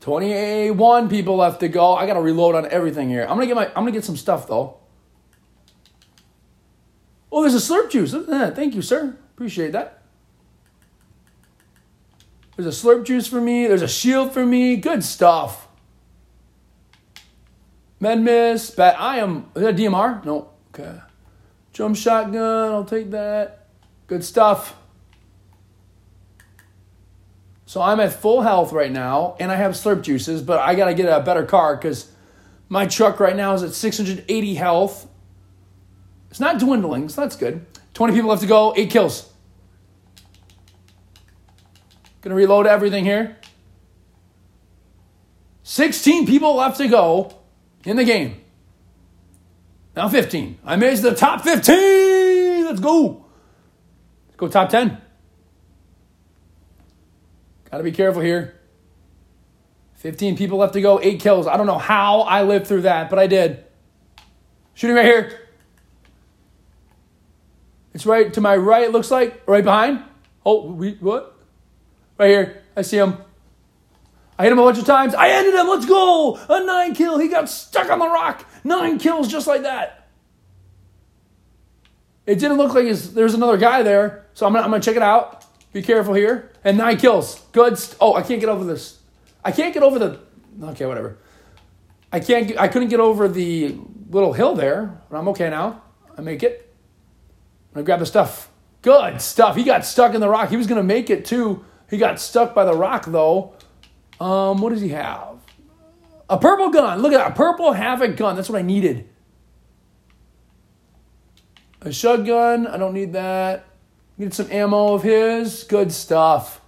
21 0.00 1.08
people 1.08 1.36
left 1.36 1.60
to 1.60 1.68
go. 1.68 1.94
I 1.94 2.04
gotta 2.06 2.20
reload 2.20 2.56
on 2.56 2.66
everything 2.66 3.08
here. 3.08 3.22
I'm 3.22 3.36
gonna 3.36 3.46
get 3.46 3.54
my 3.54 3.66
I'm 3.68 3.74
gonna 3.74 3.92
get 3.92 4.04
some 4.04 4.16
stuff 4.16 4.48
though. 4.48 4.78
Oh, 7.30 7.42
there's 7.42 7.54
a 7.54 7.72
slurp 7.72 7.90
juice. 7.90 8.12
Thank 8.12 8.74
you, 8.74 8.82
sir. 8.82 9.16
Appreciate 9.34 9.70
that. 9.72 9.99
There's 12.60 12.84
a 12.84 12.86
slurp 12.86 13.06
juice 13.06 13.26
for 13.26 13.40
me. 13.40 13.66
There's 13.66 13.80
a 13.80 13.88
shield 13.88 14.34
for 14.34 14.44
me. 14.44 14.76
Good 14.76 15.02
stuff. 15.02 15.66
Med 17.98 18.20
mist. 18.20 18.76
Bat. 18.76 18.96
I 18.98 19.16
am. 19.16 19.50
Is 19.54 19.62
that 19.62 19.76
DMR? 19.76 20.22
No. 20.26 20.50
Okay. 20.74 20.98
Jump 21.72 21.96
shotgun. 21.96 22.72
I'll 22.72 22.84
take 22.84 23.12
that. 23.12 23.66
Good 24.08 24.22
stuff. 24.22 24.76
So 27.64 27.80
I'm 27.80 27.98
at 27.98 28.12
full 28.12 28.42
health 28.42 28.72
right 28.72 28.92
now, 28.92 29.36
and 29.40 29.50
I 29.50 29.54
have 29.54 29.72
slurp 29.72 30.02
juices, 30.02 30.42
but 30.42 30.58
I 30.58 30.74
got 30.74 30.86
to 30.86 30.94
get 30.94 31.06
a 31.06 31.20
better 31.20 31.46
car 31.46 31.76
because 31.76 32.10
my 32.68 32.84
truck 32.84 33.20
right 33.20 33.36
now 33.36 33.54
is 33.54 33.62
at 33.62 33.72
680 33.72 34.54
health. 34.54 35.08
It's 36.30 36.40
not 36.40 36.58
dwindling, 36.58 37.08
so 37.08 37.22
that's 37.22 37.36
good. 37.36 37.64
20 37.94 38.12
people 38.12 38.28
left 38.28 38.42
to 38.42 38.48
go, 38.48 38.74
eight 38.76 38.90
kills. 38.90 39.29
Gonna 42.20 42.34
reload 42.34 42.66
everything 42.66 43.04
here. 43.04 43.36
16 45.62 46.26
people 46.26 46.56
left 46.56 46.78
to 46.78 46.88
go 46.88 47.32
in 47.84 47.96
the 47.96 48.04
game. 48.04 48.40
Now 49.94 50.08
15. 50.08 50.58
I 50.64 50.76
made 50.76 50.98
the 50.98 51.14
top 51.14 51.42
15. 51.42 52.64
Let's 52.64 52.80
go. 52.80 53.26
Let's 54.26 54.36
go 54.36 54.48
top 54.48 54.70
10. 54.70 55.00
Got 57.70 57.78
to 57.78 57.84
be 57.84 57.92
careful 57.92 58.22
here. 58.22 58.56
15 59.96 60.36
people 60.36 60.58
left 60.58 60.72
to 60.72 60.80
go, 60.80 60.98
eight 61.00 61.20
kills. 61.20 61.46
I 61.46 61.56
don't 61.56 61.66
know 61.66 61.78
how 61.78 62.22
I 62.22 62.42
lived 62.42 62.66
through 62.66 62.82
that, 62.82 63.10
but 63.10 63.18
I 63.18 63.26
did. 63.26 63.62
Shooting 64.74 64.96
right 64.96 65.04
here. 65.04 65.38
It's 67.92 68.06
right 68.06 68.32
to 68.32 68.40
my 68.40 68.56
right, 68.56 68.84
it 68.84 68.92
looks 68.92 69.10
like. 69.10 69.42
Right 69.46 69.62
behind. 69.62 70.02
Oh, 70.44 70.72
we, 70.72 70.94
what? 70.94 71.36
Right 72.20 72.28
here. 72.28 72.62
I 72.76 72.82
see 72.82 72.98
him. 72.98 73.16
I 74.38 74.42
hit 74.42 74.52
him 74.52 74.58
a 74.58 74.62
bunch 74.62 74.76
of 74.76 74.84
times. 74.84 75.14
I 75.14 75.30
ended 75.30 75.54
him. 75.54 75.68
Let's 75.68 75.86
go. 75.86 76.38
A 76.50 76.62
nine 76.62 76.94
kill. 76.94 77.18
He 77.18 77.28
got 77.28 77.48
stuck 77.48 77.90
on 77.90 77.98
the 77.98 78.08
rock. 78.08 78.44
Nine 78.62 78.98
kills 78.98 79.26
just 79.26 79.46
like 79.46 79.62
that. 79.62 80.06
It 82.26 82.34
didn't 82.34 82.58
look 82.58 82.74
like 82.74 82.84
there's 82.84 83.32
another 83.32 83.56
guy 83.56 83.82
there, 83.82 84.26
so 84.34 84.44
I'm 84.44 84.52
gonna, 84.52 84.66
I'm 84.66 84.70
gonna 84.70 84.82
check 84.82 84.96
it 84.96 85.02
out. 85.02 85.46
Be 85.72 85.80
careful 85.80 86.12
here. 86.12 86.52
And 86.62 86.76
nine 86.76 86.98
kills. 86.98 87.40
Good. 87.52 87.78
St- 87.78 87.96
oh, 88.02 88.12
I 88.12 88.20
can't 88.20 88.38
get 88.38 88.50
over 88.50 88.64
this. 88.64 88.98
I 89.42 89.50
can't 89.50 89.72
get 89.72 89.82
over 89.82 89.98
the. 89.98 90.20
Okay, 90.62 90.84
whatever. 90.84 91.16
I 92.12 92.20
can't. 92.20 92.54
I 92.60 92.68
couldn't 92.68 92.88
get 92.88 93.00
over 93.00 93.28
the 93.28 93.78
little 94.10 94.34
hill 94.34 94.54
there, 94.54 95.00
but 95.08 95.16
I'm 95.16 95.28
okay 95.28 95.48
now. 95.48 95.84
I 96.18 96.20
make 96.20 96.42
it. 96.42 96.70
I'm 97.74 97.82
grab 97.82 98.00
the 98.00 98.04
stuff. 98.04 98.50
Good 98.82 99.22
stuff. 99.22 99.56
He 99.56 99.64
got 99.64 99.86
stuck 99.86 100.14
in 100.14 100.20
the 100.20 100.28
rock. 100.28 100.50
He 100.50 100.58
was 100.58 100.66
gonna 100.66 100.82
make 100.82 101.08
it 101.08 101.24
too. 101.24 101.64
He 101.90 101.98
got 101.98 102.20
stuck 102.20 102.54
by 102.54 102.64
the 102.64 102.74
rock 102.74 103.06
though. 103.06 103.54
Um, 104.20 104.60
what 104.60 104.70
does 104.70 104.80
he 104.80 104.90
have? 104.90 105.38
A 106.28 106.38
purple 106.38 106.70
gun. 106.70 107.02
Look 107.02 107.12
at 107.12 107.18
that. 107.18 107.32
A 107.32 107.34
purple 107.34 107.72
havoc 107.72 108.16
gun. 108.16 108.36
That's 108.36 108.48
what 108.48 108.58
I 108.58 108.62
needed. 108.62 109.08
A 111.80 111.92
shotgun. 111.92 112.68
I 112.68 112.76
don't 112.76 112.94
need 112.94 113.12
that. 113.14 113.66
Need 114.16 114.32
some 114.32 114.50
ammo 114.52 114.94
of 114.94 115.02
his. 115.02 115.64
Good 115.64 115.90
stuff. 115.90 116.60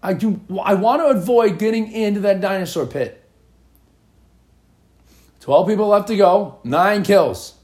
I 0.00 0.12
do. 0.12 0.40
I 0.62 0.74
want 0.74 1.02
to 1.02 1.06
avoid 1.06 1.58
getting 1.58 1.90
into 1.90 2.20
that 2.20 2.40
dinosaur 2.40 2.86
pit. 2.86 3.20
12 5.40 5.66
people 5.66 5.88
left 5.88 6.08
to 6.08 6.16
go. 6.16 6.60
Nine 6.62 7.02
kills. 7.02 7.54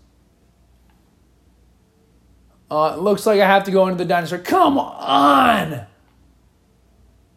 Uh, 2.71 2.97
looks 2.97 3.27
like 3.27 3.41
I 3.41 3.47
have 3.47 3.65
to 3.65 3.71
go 3.71 3.89
into 3.89 3.99
the 3.99 4.05
dinosaur. 4.05 4.39
Come 4.39 4.79
on! 4.79 5.75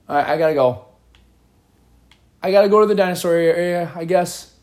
All 0.07 0.15
right, 0.15 0.27
I 0.27 0.37
gotta 0.37 0.53
go. 0.53 0.85
I 2.41 2.51
gotta 2.51 2.69
go 2.69 2.81
to 2.81 2.85
the 2.85 2.93
dinosaur 2.93 3.33
area, 3.33 3.91
I 3.95 4.05
guess. 4.05 4.53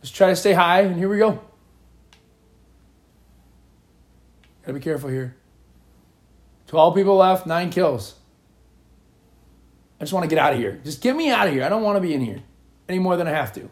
Just 0.00 0.16
try 0.16 0.28
to 0.28 0.36
stay 0.36 0.52
high, 0.52 0.80
and 0.80 0.96
here 0.96 1.08
we 1.08 1.18
go. 1.18 1.40
Gotta 4.62 4.72
be 4.72 4.80
careful 4.80 5.08
here. 5.08 5.36
12 6.66 6.94
people 6.96 7.16
left, 7.16 7.46
nine 7.46 7.70
kills. 7.70 8.14
I 10.00 10.04
just 10.04 10.12
want 10.12 10.24
to 10.24 10.28
get 10.28 10.38
out 10.38 10.52
of 10.52 10.58
here. 10.58 10.80
Just 10.84 11.00
get 11.00 11.14
me 11.14 11.30
out 11.30 11.46
of 11.46 11.54
here. 11.54 11.62
I 11.62 11.68
don't 11.68 11.82
want 11.82 11.96
to 11.96 12.00
be 12.00 12.12
in 12.12 12.20
here 12.20 12.42
any 12.88 12.98
more 12.98 13.16
than 13.16 13.28
I 13.28 13.30
have 13.30 13.52
to. 13.54 13.70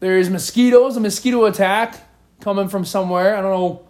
There's 0.00 0.28
mosquitoes, 0.28 0.96
a 0.96 1.00
mosquito 1.00 1.44
attack 1.44 2.00
coming 2.42 2.68
from 2.68 2.84
somewhere. 2.84 3.36
I 3.36 3.40
don't 3.40 3.52
know 3.52 3.86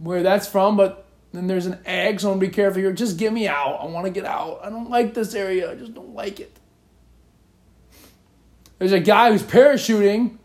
where 0.00 0.22
that's 0.22 0.48
from, 0.48 0.76
but 0.76 1.06
then 1.32 1.46
there's 1.46 1.66
an 1.66 1.78
egg, 1.84 2.20
so 2.20 2.32
I'm 2.32 2.38
be 2.38 2.48
careful 2.48 2.80
here. 2.80 2.92
Just 2.92 3.18
get 3.18 3.32
me 3.32 3.46
out. 3.46 3.80
I 3.82 3.86
want 3.86 4.06
to 4.06 4.10
get 4.10 4.24
out. 4.24 4.60
I 4.62 4.70
don't 4.70 4.88
like 4.88 5.12
this 5.12 5.34
area. 5.34 5.70
I 5.70 5.74
just 5.74 5.92
don't 5.92 6.14
like 6.14 6.40
it. 6.40 6.56
There's 8.78 8.92
a 8.92 9.00
guy 9.00 9.32
who's 9.32 9.42
parachuting, 9.42 10.38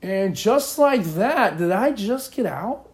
and 0.00 0.34
just 0.34 0.78
like 0.78 1.04
that, 1.14 1.58
did 1.58 1.72
I 1.72 1.90
just 1.90 2.32
get 2.32 2.46
out? 2.46 2.88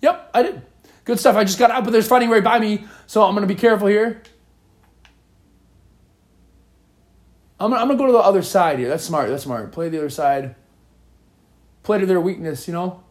Yep, 0.00 0.30
I 0.32 0.42
did. 0.44 0.62
Good 1.04 1.18
stuff. 1.18 1.34
I 1.34 1.42
just 1.42 1.58
got 1.58 1.70
out, 1.70 1.84
but 1.84 1.90
there's 1.90 2.06
fighting 2.06 2.30
right 2.30 2.44
by 2.44 2.60
me, 2.60 2.84
so 3.06 3.24
I'm 3.24 3.34
gonna 3.34 3.46
be 3.46 3.56
careful 3.56 3.88
here. 3.88 4.22
I'm 7.58 7.74
I'm 7.74 7.88
gonna 7.88 7.98
go 7.98 8.06
to 8.06 8.12
the 8.12 8.18
other 8.18 8.42
side 8.42 8.78
here. 8.78 8.88
That's 8.88 9.04
smart. 9.04 9.28
That's 9.30 9.42
smart. 9.42 9.72
Play 9.72 9.88
the 9.88 9.98
other 9.98 10.10
side. 10.10 10.54
Play 11.88 12.00
to 12.00 12.04
their 12.04 12.20
weakness, 12.20 12.68
you 12.68 12.74
know? 12.74 13.02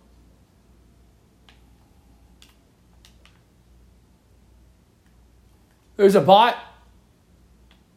There's 5.96 6.14
a 6.14 6.22
bot. 6.22 6.56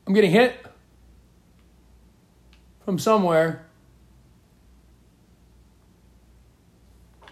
I'm 0.06 0.14
getting 0.14 0.30
hit 0.30 0.56
from 2.86 2.98
somewhere. 2.98 3.66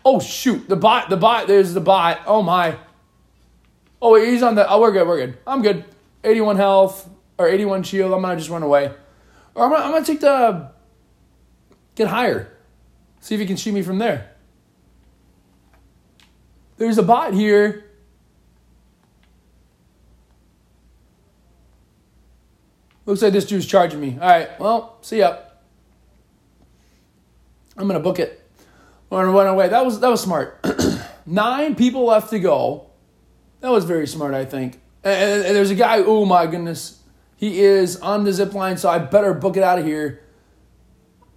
Oh 0.04 0.20
shoot, 0.20 0.68
the 0.68 0.76
bot, 0.76 1.08
the 1.08 1.16
bot, 1.16 1.46
there's 1.46 1.72
the 1.72 1.80
bot. 1.80 2.20
Oh 2.26 2.42
my. 2.42 2.76
Oh, 4.02 4.22
he's 4.22 4.42
on 4.42 4.56
the 4.56 4.70
oh 4.70 4.78
we're 4.78 4.92
good, 4.92 5.08
we're 5.08 5.24
good. 5.24 5.38
I'm 5.46 5.62
good. 5.62 5.86
81 6.22 6.56
health 6.56 7.08
or 7.38 7.48
81 7.48 7.84
shield. 7.84 8.12
I'm 8.12 8.20
gonna 8.20 8.36
just 8.36 8.50
run 8.50 8.62
away. 8.62 8.92
Or 9.54 9.64
I'm 9.64 9.70
gonna, 9.70 9.84
I'm 9.86 9.92
gonna 9.92 10.04
take 10.04 10.20
the 10.20 10.70
get 11.94 12.08
higher. 12.08 12.57
See 13.20 13.34
if 13.34 13.40
you 13.40 13.46
can 13.46 13.56
shoot 13.56 13.72
me 13.72 13.82
from 13.82 13.98
there. 13.98 14.32
There's 16.76 16.98
a 16.98 17.02
bot 17.02 17.34
here. 17.34 17.84
Looks 23.04 23.22
like 23.22 23.32
this 23.32 23.46
dude's 23.46 23.66
charging 23.66 24.00
me. 24.00 24.18
All 24.20 24.28
right, 24.28 24.60
well, 24.60 24.98
see 25.00 25.18
ya. 25.18 25.38
I'm 27.76 27.86
gonna 27.86 28.00
book 28.00 28.18
it. 28.18 28.44
I'm 29.10 29.18
gonna 29.18 29.30
run 29.30 29.46
away. 29.46 29.68
That 29.68 29.84
was 29.84 30.00
that 30.00 30.10
was 30.10 30.20
smart. 30.20 30.64
Nine 31.26 31.74
people 31.74 32.04
left 32.04 32.30
to 32.30 32.38
go. 32.38 32.90
That 33.60 33.70
was 33.70 33.84
very 33.84 34.06
smart, 34.06 34.34
I 34.34 34.44
think. 34.44 34.80
And, 35.02 35.44
and 35.44 35.56
there's 35.56 35.70
a 35.70 35.74
guy. 35.74 35.98
Oh 35.98 36.26
my 36.26 36.46
goodness, 36.46 37.00
he 37.36 37.60
is 37.60 37.96
on 38.00 38.24
the 38.24 38.32
zip 38.32 38.52
line. 38.52 38.76
So 38.76 38.88
I 38.88 38.98
better 38.98 39.32
book 39.32 39.56
it 39.56 39.62
out 39.62 39.78
of 39.78 39.86
here. 39.86 40.22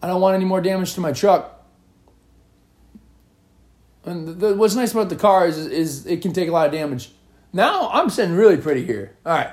I 0.02 0.08
don't 0.08 0.20
want 0.20 0.36
any 0.36 0.46
more 0.46 0.62
damage 0.62 0.94
to 0.96 1.02
my 1.02 1.14
truck. 1.14 1.61
And 4.04 4.40
the, 4.40 4.56
what's 4.56 4.76
nice 4.76 4.92
about 4.92 5.10
the 5.10 5.16
car 5.16 5.48
is, 5.48 5.58
is 5.58 6.06
it 6.06 6.22
can 6.22 6.34
take 6.34 6.50
a 6.50 6.52
lot 6.52 6.66
of 6.66 6.72
damage. 6.72 7.12
Now 7.54 7.90
I'm 7.90 8.10
sitting 8.10 8.36
really 8.36 8.58
pretty 8.58 8.86
here. 8.86 9.16
All 9.26 9.34
right. 9.34 9.52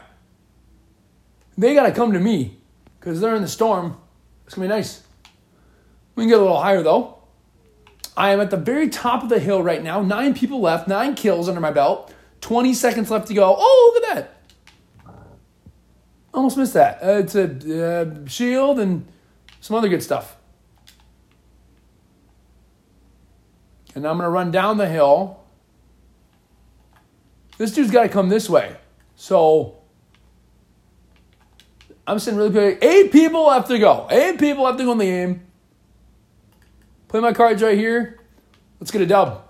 They 1.56 1.74
got 1.74 1.87
to 1.87 1.92
come 1.92 2.12
to 2.12 2.20
me 2.20 2.58
because 2.98 3.20
they're 3.20 3.34
in 3.34 3.42
the 3.42 3.48
storm. 3.48 3.98
It's 4.46 4.54
going 4.54 4.68
to 4.68 4.74
be 4.74 4.78
nice. 4.78 5.02
We 6.14 6.22
can 6.22 6.30
get 6.30 6.38
a 6.38 6.42
little 6.42 6.61
higher 6.61 6.82
though. 6.82 7.18
I 8.16 8.30
am 8.30 8.40
at 8.40 8.50
the 8.50 8.56
very 8.56 8.88
top 8.88 9.22
of 9.22 9.28
the 9.28 9.38
hill 9.38 9.62
right 9.62 9.82
now. 9.82 10.02
Nine 10.02 10.34
people 10.34 10.61
left, 10.61 10.88
nine 10.88 11.14
kills 11.14 11.48
under 11.48 11.61
my 11.61 11.70
belt. 11.70 12.12
20 12.40 12.74
seconds 12.74 13.11
left 13.11 13.28
to 13.28 13.34
go. 13.34 13.54
Oh, 13.56 13.92
look 13.94 14.08
at 14.08 14.14
that. 14.14 15.14
Almost 16.32 16.56
missed 16.56 16.74
that. 16.74 17.02
Uh, 17.02 17.18
it's 17.18 17.34
a 17.34 17.84
uh, 17.84 18.26
shield 18.26 18.78
and 18.78 19.06
some 19.61 19.76
other 19.76 19.88
good 19.88 20.02
stuff. 20.02 20.38
And 23.94 24.07
I'm 24.07 24.16
going 24.16 24.27
to 24.27 24.31
run 24.31 24.51
down 24.51 24.77
the 24.77 24.88
hill. 24.88 25.40
This 27.57 27.72
dude's 27.72 27.90
got 27.90 28.03
to 28.05 28.09
come 28.09 28.29
this 28.29 28.48
way. 28.48 28.77
So 29.16 29.79
I'm 32.07 32.18
sitting 32.18 32.38
really 32.38 32.51
pretty. 32.51 32.87
Eight 32.87 33.12
people 33.12 33.51
have 33.51 33.66
to 33.68 33.79
go. 33.79 34.07
Eight 34.11 34.38
people 34.38 34.64
have 34.66 34.77
to 34.77 34.85
go 34.85 34.92
in 34.92 34.98
the 34.98 35.05
game. 35.05 35.46
Play 37.09 37.20
my 37.20 37.33
cards 37.33 37.62
right 37.62 37.77
here. 37.77 38.20
Let's 38.81 38.90
get 38.90 39.03
a 39.03 39.07
dub. 39.07 39.42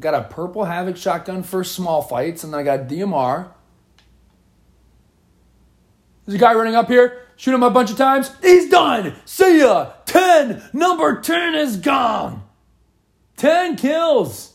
Got 0.00 0.14
a 0.14 0.22
purple 0.24 0.64
Havoc 0.64 0.96
shotgun 0.96 1.42
for 1.42 1.64
small 1.64 2.02
fights, 2.02 2.44
and 2.44 2.54
I 2.54 2.62
got 2.62 2.80
DMR. 2.80 3.48
There's 6.26 6.34
a 6.34 6.38
guy 6.38 6.54
running 6.54 6.74
up 6.74 6.88
here. 6.88 7.25
Shoot 7.36 7.54
him 7.54 7.62
a 7.62 7.70
bunch 7.70 7.90
of 7.90 7.98
times. 7.98 8.30
He's 8.42 8.70
done. 8.70 9.14
See 9.24 9.60
ya. 9.60 9.92
10. 10.06 10.70
Number 10.72 11.20
10 11.20 11.54
is 11.54 11.76
gone. 11.76 12.42
10 13.36 13.76
kills. 13.76 14.54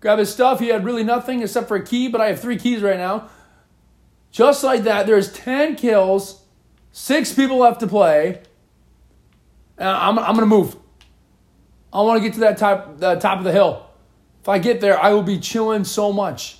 Grab 0.00 0.18
his 0.18 0.32
stuff. 0.32 0.58
He 0.58 0.68
had 0.68 0.84
really 0.84 1.04
nothing 1.04 1.42
except 1.42 1.68
for 1.68 1.76
a 1.76 1.84
key, 1.84 2.08
but 2.08 2.22
I 2.22 2.28
have 2.28 2.40
three 2.40 2.56
keys 2.56 2.80
right 2.80 2.96
now. 2.96 3.28
Just 4.30 4.64
like 4.64 4.84
that, 4.84 5.06
there's 5.06 5.32
10 5.32 5.76
kills, 5.76 6.44
six 6.92 7.34
people 7.34 7.58
left 7.58 7.80
to 7.80 7.86
play. 7.86 8.40
And 9.76 9.88
I'm, 9.88 10.18
I'm 10.18 10.36
going 10.36 10.40
to 10.40 10.46
move. 10.46 10.76
I 11.92 12.00
want 12.02 12.22
to 12.22 12.26
get 12.26 12.34
to 12.34 12.40
that 12.40 12.56
top, 12.56 12.98
the 12.98 13.16
top 13.16 13.38
of 13.38 13.44
the 13.44 13.52
hill. 13.52 13.86
If 14.40 14.48
I 14.48 14.58
get 14.58 14.80
there, 14.80 14.98
I 14.98 15.12
will 15.12 15.22
be 15.22 15.38
chilling 15.38 15.84
so 15.84 16.12
much. 16.12 16.59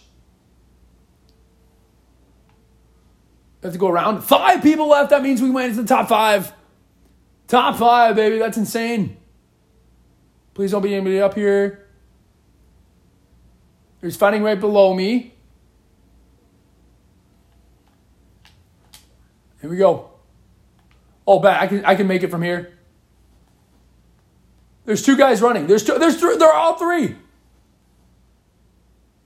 Have 3.63 3.73
to 3.73 3.79
go 3.79 3.89
around. 3.89 4.23
Five 4.23 4.63
people 4.63 4.89
left. 4.89 5.11
That 5.11 5.23
means 5.23 5.43
we 5.43 5.51
went 5.51 5.71
into 5.71 5.83
the 5.83 5.89
top 5.89 6.09
five. 6.09 6.53
Top 7.47 7.77
five, 7.77 8.17
baby. 8.17 8.39
That's 8.39 8.57
insane. 8.57 9.17
Please 10.55 10.71
don't 10.71 10.83
be 10.83 10.95
anybody 10.95 11.21
up 11.21 11.35
here. 11.35 11.87
There's 14.01 14.17
fighting 14.17 14.43
right 14.43 14.59
below 14.59 14.95
me. 14.95 15.35
Here 19.61 19.69
we 19.69 19.77
go. 19.77 20.11
Oh, 21.27 21.39
back. 21.39 21.61
I 21.61 21.67
can 21.67 21.85
I 21.85 21.95
can 21.95 22.07
make 22.07 22.23
it 22.23 22.31
from 22.31 22.43
here. 22.43 22.79
There's 24.87 25.03
two 25.03 25.17
guys 25.17 25.43
running. 25.43 25.67
There's 25.67 25.85
two. 25.85 25.99
There's 25.99 26.19
three. 26.19 26.37
They're 26.37 26.53
all 26.53 26.79
three. 26.79 27.15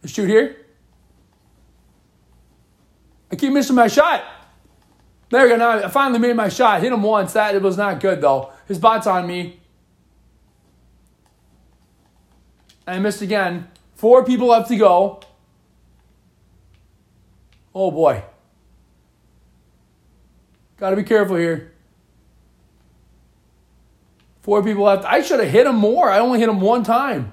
Let's 0.03 0.13
shoot 0.13 0.29
here. 0.29 0.64
I 3.35 3.37
keep 3.37 3.53
missing 3.53 3.75
my 3.75 3.89
shot. 3.89 4.23
There 5.29 5.43
we 5.43 5.49
go. 5.49 5.57
Now 5.57 5.71
I 5.71 5.89
finally 5.89 6.21
made 6.21 6.37
my 6.37 6.49
shot. 6.49 6.81
Hit 6.81 6.93
him 6.93 7.03
once. 7.03 7.33
That 7.33 7.57
it 7.57 7.63
was 7.63 7.77
not 7.77 7.99
good 7.99 8.21
though. 8.21 8.53
His 8.69 8.79
bot's 8.79 9.09
on 9.09 9.27
me. 9.27 9.59
I 12.87 13.01
missed 13.01 13.23
again. 13.23 13.69
Four 13.97 14.25
people 14.25 14.47
left 14.47 14.69
to 14.69 14.77
go. 14.77 15.21
Oh 17.75 17.91
boy. 17.91 18.23
Got 20.77 20.91
to 20.91 20.97
be 20.97 21.03
careful 21.03 21.35
here. 21.35 21.73
Four 24.43 24.63
people 24.63 24.85
left. 24.85 25.05
I 25.05 25.23
should 25.23 25.41
have 25.41 25.51
hit 25.51 25.67
him 25.67 25.75
more. 25.75 26.09
I 26.09 26.21
only 26.21 26.39
hit 26.39 26.49
him 26.49 26.61
one 26.61 26.85
time. 26.85 27.33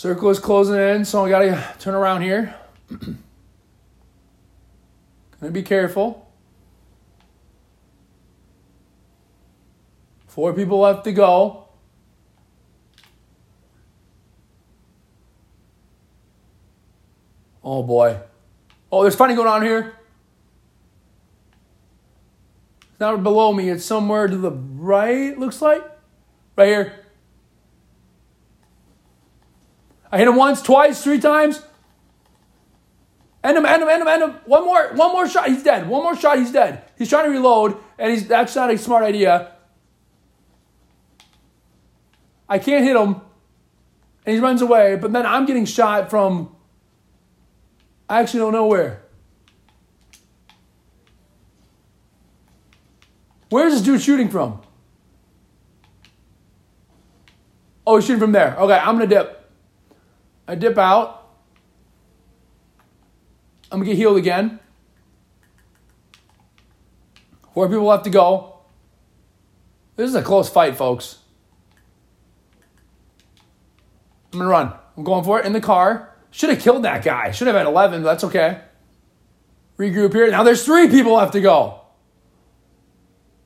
Circle 0.00 0.30
is 0.30 0.38
closing 0.38 0.76
in, 0.76 1.04
so 1.04 1.26
I 1.26 1.28
gotta 1.28 1.62
turn 1.78 1.92
around 1.92 2.22
here. 2.22 2.54
Gonna 5.38 5.52
be 5.52 5.62
careful. 5.62 6.26
Four 10.26 10.54
people 10.54 10.78
left 10.78 11.04
to 11.04 11.12
go. 11.12 11.68
Oh 17.62 17.82
boy. 17.82 18.20
Oh, 18.90 19.02
there's 19.02 19.16
fighting 19.16 19.36
going 19.36 19.48
on 19.48 19.60
here. 19.60 19.96
It's 22.80 23.00
not 23.00 23.22
below 23.22 23.52
me, 23.52 23.68
it's 23.68 23.84
somewhere 23.84 24.28
to 24.28 24.36
the 24.38 24.50
right, 24.50 25.38
looks 25.38 25.60
like. 25.60 25.84
Right 26.56 26.68
here. 26.68 26.99
I 30.12 30.18
hit 30.18 30.28
him 30.28 30.36
once, 30.36 30.62
twice, 30.62 31.02
three 31.02 31.20
times. 31.20 31.62
End 33.42 33.56
him, 33.56 33.64
end 33.64 33.82
him, 33.82 33.88
end 33.88 34.02
him, 34.02 34.08
end 34.08 34.22
him. 34.22 34.30
One 34.44 34.64
more, 34.64 34.92
one 34.94 35.12
more 35.12 35.28
shot, 35.28 35.48
he's 35.48 35.62
dead. 35.62 35.88
One 35.88 36.02
more 36.02 36.16
shot, 36.16 36.38
he's 36.38 36.52
dead. 36.52 36.84
He's 36.98 37.08
trying 37.08 37.24
to 37.24 37.30
reload, 37.30 37.76
and 37.98 38.10
he's 38.10 38.28
that's 38.28 38.54
not 38.54 38.70
a 38.70 38.76
smart 38.76 39.02
idea. 39.02 39.52
I 42.48 42.58
can't 42.58 42.84
hit 42.84 42.96
him, 42.96 43.20
and 44.26 44.34
he 44.34 44.40
runs 44.40 44.60
away, 44.60 44.96
but 44.96 45.12
then 45.12 45.24
I'm 45.24 45.46
getting 45.46 45.64
shot 45.64 46.10
from 46.10 46.54
I 48.10 48.20
actually 48.20 48.40
don't 48.40 48.52
know 48.52 48.66
where. 48.66 49.02
Where's 53.50 53.72
this 53.72 53.82
dude 53.82 54.02
shooting 54.02 54.28
from? 54.28 54.60
Oh, 57.86 57.96
he's 57.96 58.06
shooting 58.06 58.20
from 58.20 58.32
there. 58.32 58.56
Okay, 58.58 58.74
I'm 58.74 58.96
gonna 58.96 59.06
dip. 59.06 59.39
I 60.50 60.56
dip 60.56 60.76
out. 60.78 61.28
I'm 63.70 63.78
gonna 63.78 63.88
get 63.88 63.96
healed 63.96 64.16
again. 64.16 64.58
Four 67.54 67.68
people 67.68 67.84
left 67.84 68.02
to 68.02 68.10
go. 68.10 68.58
This 69.94 70.08
is 70.08 70.16
a 70.16 70.22
close 70.22 70.48
fight, 70.48 70.76
folks. 70.76 71.18
I'm 74.32 74.40
gonna 74.40 74.50
run. 74.50 74.72
I'm 74.96 75.04
going 75.04 75.22
for 75.22 75.38
it 75.38 75.46
in 75.46 75.52
the 75.52 75.60
car. 75.60 76.16
Should 76.32 76.50
have 76.50 76.58
killed 76.58 76.82
that 76.82 77.04
guy. 77.04 77.30
Should 77.30 77.46
have 77.46 77.54
had 77.54 77.66
11, 77.66 78.02
but 78.02 78.10
that's 78.10 78.24
okay. 78.24 78.60
Regroup 79.78 80.12
here. 80.12 80.32
Now 80.32 80.42
there's 80.42 80.64
three 80.64 80.88
people 80.88 81.12
left 81.12 81.34
to 81.34 81.40
go. 81.40 81.80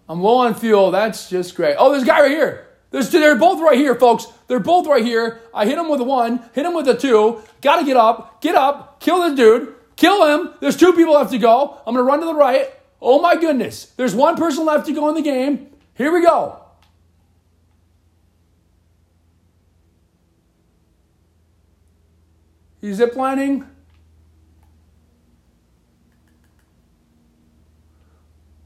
I'm 0.08 0.22
low 0.22 0.38
on 0.38 0.54
fuel. 0.54 0.90
That's 0.90 1.28
just 1.28 1.54
great. 1.54 1.76
Oh, 1.78 1.90
there's 1.90 2.04
a 2.04 2.06
guy 2.06 2.22
right 2.22 2.30
here. 2.30 2.66
There's, 2.94 3.10
they're 3.10 3.34
both 3.34 3.60
right 3.60 3.76
here, 3.76 3.96
folks. 3.96 4.28
They're 4.46 4.60
both 4.60 4.86
right 4.86 5.04
here. 5.04 5.40
I 5.52 5.66
hit 5.66 5.76
him 5.76 5.88
with 5.88 6.00
one, 6.00 6.48
hit 6.52 6.64
him 6.64 6.74
with 6.74 6.86
a 6.86 6.96
two. 6.96 7.42
Got 7.60 7.80
to 7.80 7.84
get 7.84 7.96
up, 7.96 8.40
get 8.40 8.54
up, 8.54 9.00
kill 9.00 9.20
this 9.22 9.36
dude, 9.36 9.74
kill 9.96 10.24
him. 10.24 10.54
There's 10.60 10.76
two 10.76 10.92
people 10.92 11.14
left 11.14 11.32
to 11.32 11.38
go. 11.38 11.80
I'm 11.84 11.92
going 11.92 12.06
to 12.06 12.08
run 12.08 12.20
to 12.20 12.26
the 12.26 12.36
right. 12.36 12.72
Oh 13.02 13.20
my 13.20 13.34
goodness. 13.34 13.86
There's 13.96 14.14
one 14.14 14.36
person 14.36 14.64
left 14.64 14.86
to 14.86 14.92
go 14.92 15.08
in 15.08 15.16
the 15.16 15.22
game. 15.22 15.70
Here 15.94 16.12
we 16.12 16.22
go. 16.22 16.60
He's 22.80 23.00
ziplining. 23.00 23.66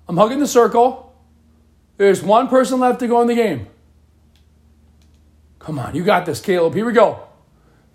I'm 0.06 0.18
hugging 0.18 0.38
the 0.38 0.46
circle. 0.46 1.16
There's 1.96 2.22
one 2.22 2.48
person 2.48 2.78
left 2.78 3.00
to 3.00 3.08
go 3.08 3.22
in 3.22 3.26
the 3.26 3.34
game. 3.34 3.68
Come 5.68 5.78
on, 5.80 5.94
you 5.94 6.02
got 6.02 6.24
this, 6.24 6.40
Caleb. 6.40 6.72
Here 6.72 6.86
we 6.86 6.94
go. 6.94 7.28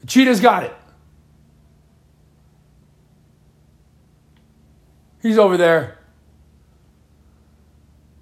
The 0.02 0.06
cheetah's 0.06 0.40
got 0.40 0.62
it. 0.62 0.76
He's 5.24 5.40
over 5.40 5.58
there. 5.58 5.98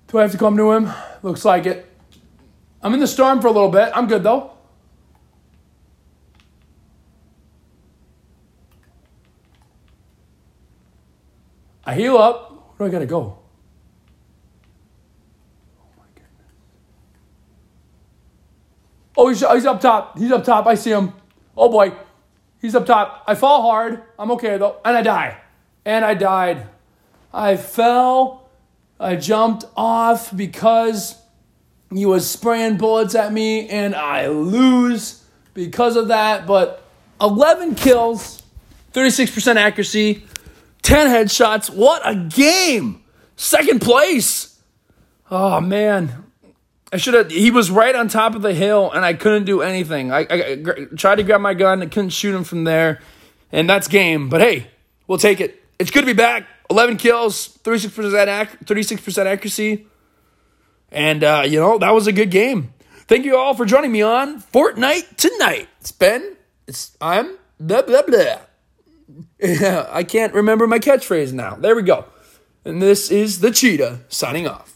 Do 0.08 0.20
I 0.20 0.22
have 0.22 0.32
to 0.32 0.38
come 0.38 0.56
to 0.56 0.72
him? 0.72 0.90
Looks 1.22 1.44
like 1.44 1.66
it. 1.66 1.86
I'm 2.82 2.94
in 2.94 3.02
the 3.02 3.08
storm 3.08 3.42
for 3.42 3.48
a 3.48 3.52
little 3.52 3.68
bit. 3.68 3.92
I'm 3.94 4.08
good 4.08 4.24
though. 4.24 4.54
I 11.84 11.96
heal 11.96 12.18
up. 12.18 12.76
Where 12.78 12.88
do 12.88 12.96
I 12.96 13.00
gotta 13.00 13.06
go? 13.06 13.38
Oh 15.78 15.90
my 15.98 16.06
goodness. 16.16 16.54
Oh, 19.18 19.28
he's, 19.30 19.44
oh, 19.44 19.54
he's 19.56 19.66
up 19.66 19.82
top. 19.82 20.18
He's 20.18 20.32
up 20.32 20.44
top. 20.44 20.66
I 20.68 20.76
see 20.76 20.92
him. 20.92 21.14
Oh 21.56 21.70
boy. 21.70 21.94
He's 22.60 22.76
up 22.76 22.86
top. 22.86 23.24
I 23.28 23.36
fall 23.36 23.64
hard. 23.64 24.04
I'm 24.18 24.32
okay 24.32 24.58
though. 24.58 24.78
And 24.86 24.96
I 24.96 25.02
die. 25.02 25.38
And 25.86 26.06
I 26.06 26.14
died. 26.14 26.68
I 27.34 27.58
fell. 27.58 28.50
I 29.00 29.16
jumped 29.16 29.66
off 29.76 30.36
because 30.36 31.20
he 31.94 32.06
was 32.06 32.30
spraying 32.30 32.78
bullets 32.78 33.16
at 33.16 33.34
me 33.34 33.68
and 33.68 33.96
I 33.96 34.28
lose 34.28 35.26
because 35.54 35.96
of 35.96 36.10
that. 36.10 36.46
But 36.46 36.84
11 37.20 37.76
kills, 37.76 38.44
36% 38.94 39.56
accuracy. 39.56 40.24
10 40.84 41.08
headshots. 41.08 41.70
What 41.70 42.02
a 42.06 42.16
game! 42.16 43.04
Second 43.36 43.82
place. 43.82 44.60
Oh, 45.30 45.62
man. 45.62 46.31
I 46.94 46.98
should 46.98 47.14
have. 47.14 47.32
He 47.32 47.52
was 47.52 47.72
right 47.72 47.96
on 47.96 48.08
top 48.08 48.36
of 48.36 48.42
the 48.42 48.54
hill, 48.54 48.92
and 48.92 49.06
I 49.06 49.14
couldn't 49.14 49.46
do 49.46 49.62
anything. 49.62 50.12
I, 50.12 50.20
I, 50.30 50.36
I 50.52 50.86
tried 50.96 51.16
to 51.16 51.24
grab 51.24 51.40
my 51.42 51.54
gun, 51.54 51.82
I 51.82 51.86
couldn't 51.86 52.10
shoot 52.10 52.36
him 52.36 52.44
from 52.44 52.66
there, 52.66 53.00
and 53.52 53.70
that's 53.70 53.88
game. 53.88 54.30
But 54.30 54.42
hey, 54.42 54.68
we'll 55.08 55.18
take 55.18 55.40
it. 55.40 55.64
It's 55.80 55.90
good 55.90 56.02
to 56.02 56.06
be 56.06 56.14
back. 56.14 56.46
11 56.70 56.98
kills, 56.98 57.58
36% 57.64 58.28
ac- 58.28 58.58
36% 58.64 59.26
accuracy, 59.26 59.88
and 60.92 61.24
uh, 61.24 61.44
you 61.46 61.60
know 61.60 61.78
that 61.78 61.94
was 61.94 62.08
a 62.08 62.12
good 62.12 62.32
game. 62.32 62.74
Thank 63.08 63.26
you 63.26 63.38
all 63.38 63.54
for 63.54 63.66
joining 63.66 63.92
me 63.92 64.02
on 64.02 64.42
Fortnite 64.42 65.18
tonight. 65.18 65.68
It's 65.82 65.92
Ben. 65.92 66.38
It's 66.68 66.96
I'm 67.02 67.38
blah 67.60 67.82
blah 67.82 68.04
blah. 68.04 68.40
I 69.92 70.04
can't 70.04 70.34
remember 70.34 70.68
my 70.68 70.80
catchphrase 70.80 71.34
now. 71.34 71.56
There 71.56 71.76
we 71.76 71.82
go. 71.82 72.06
And 72.64 72.82
this 72.82 73.12
is 73.12 73.42
the 73.42 73.52
cheetah 73.52 74.02
signing 74.08 74.48
off. 74.48 74.71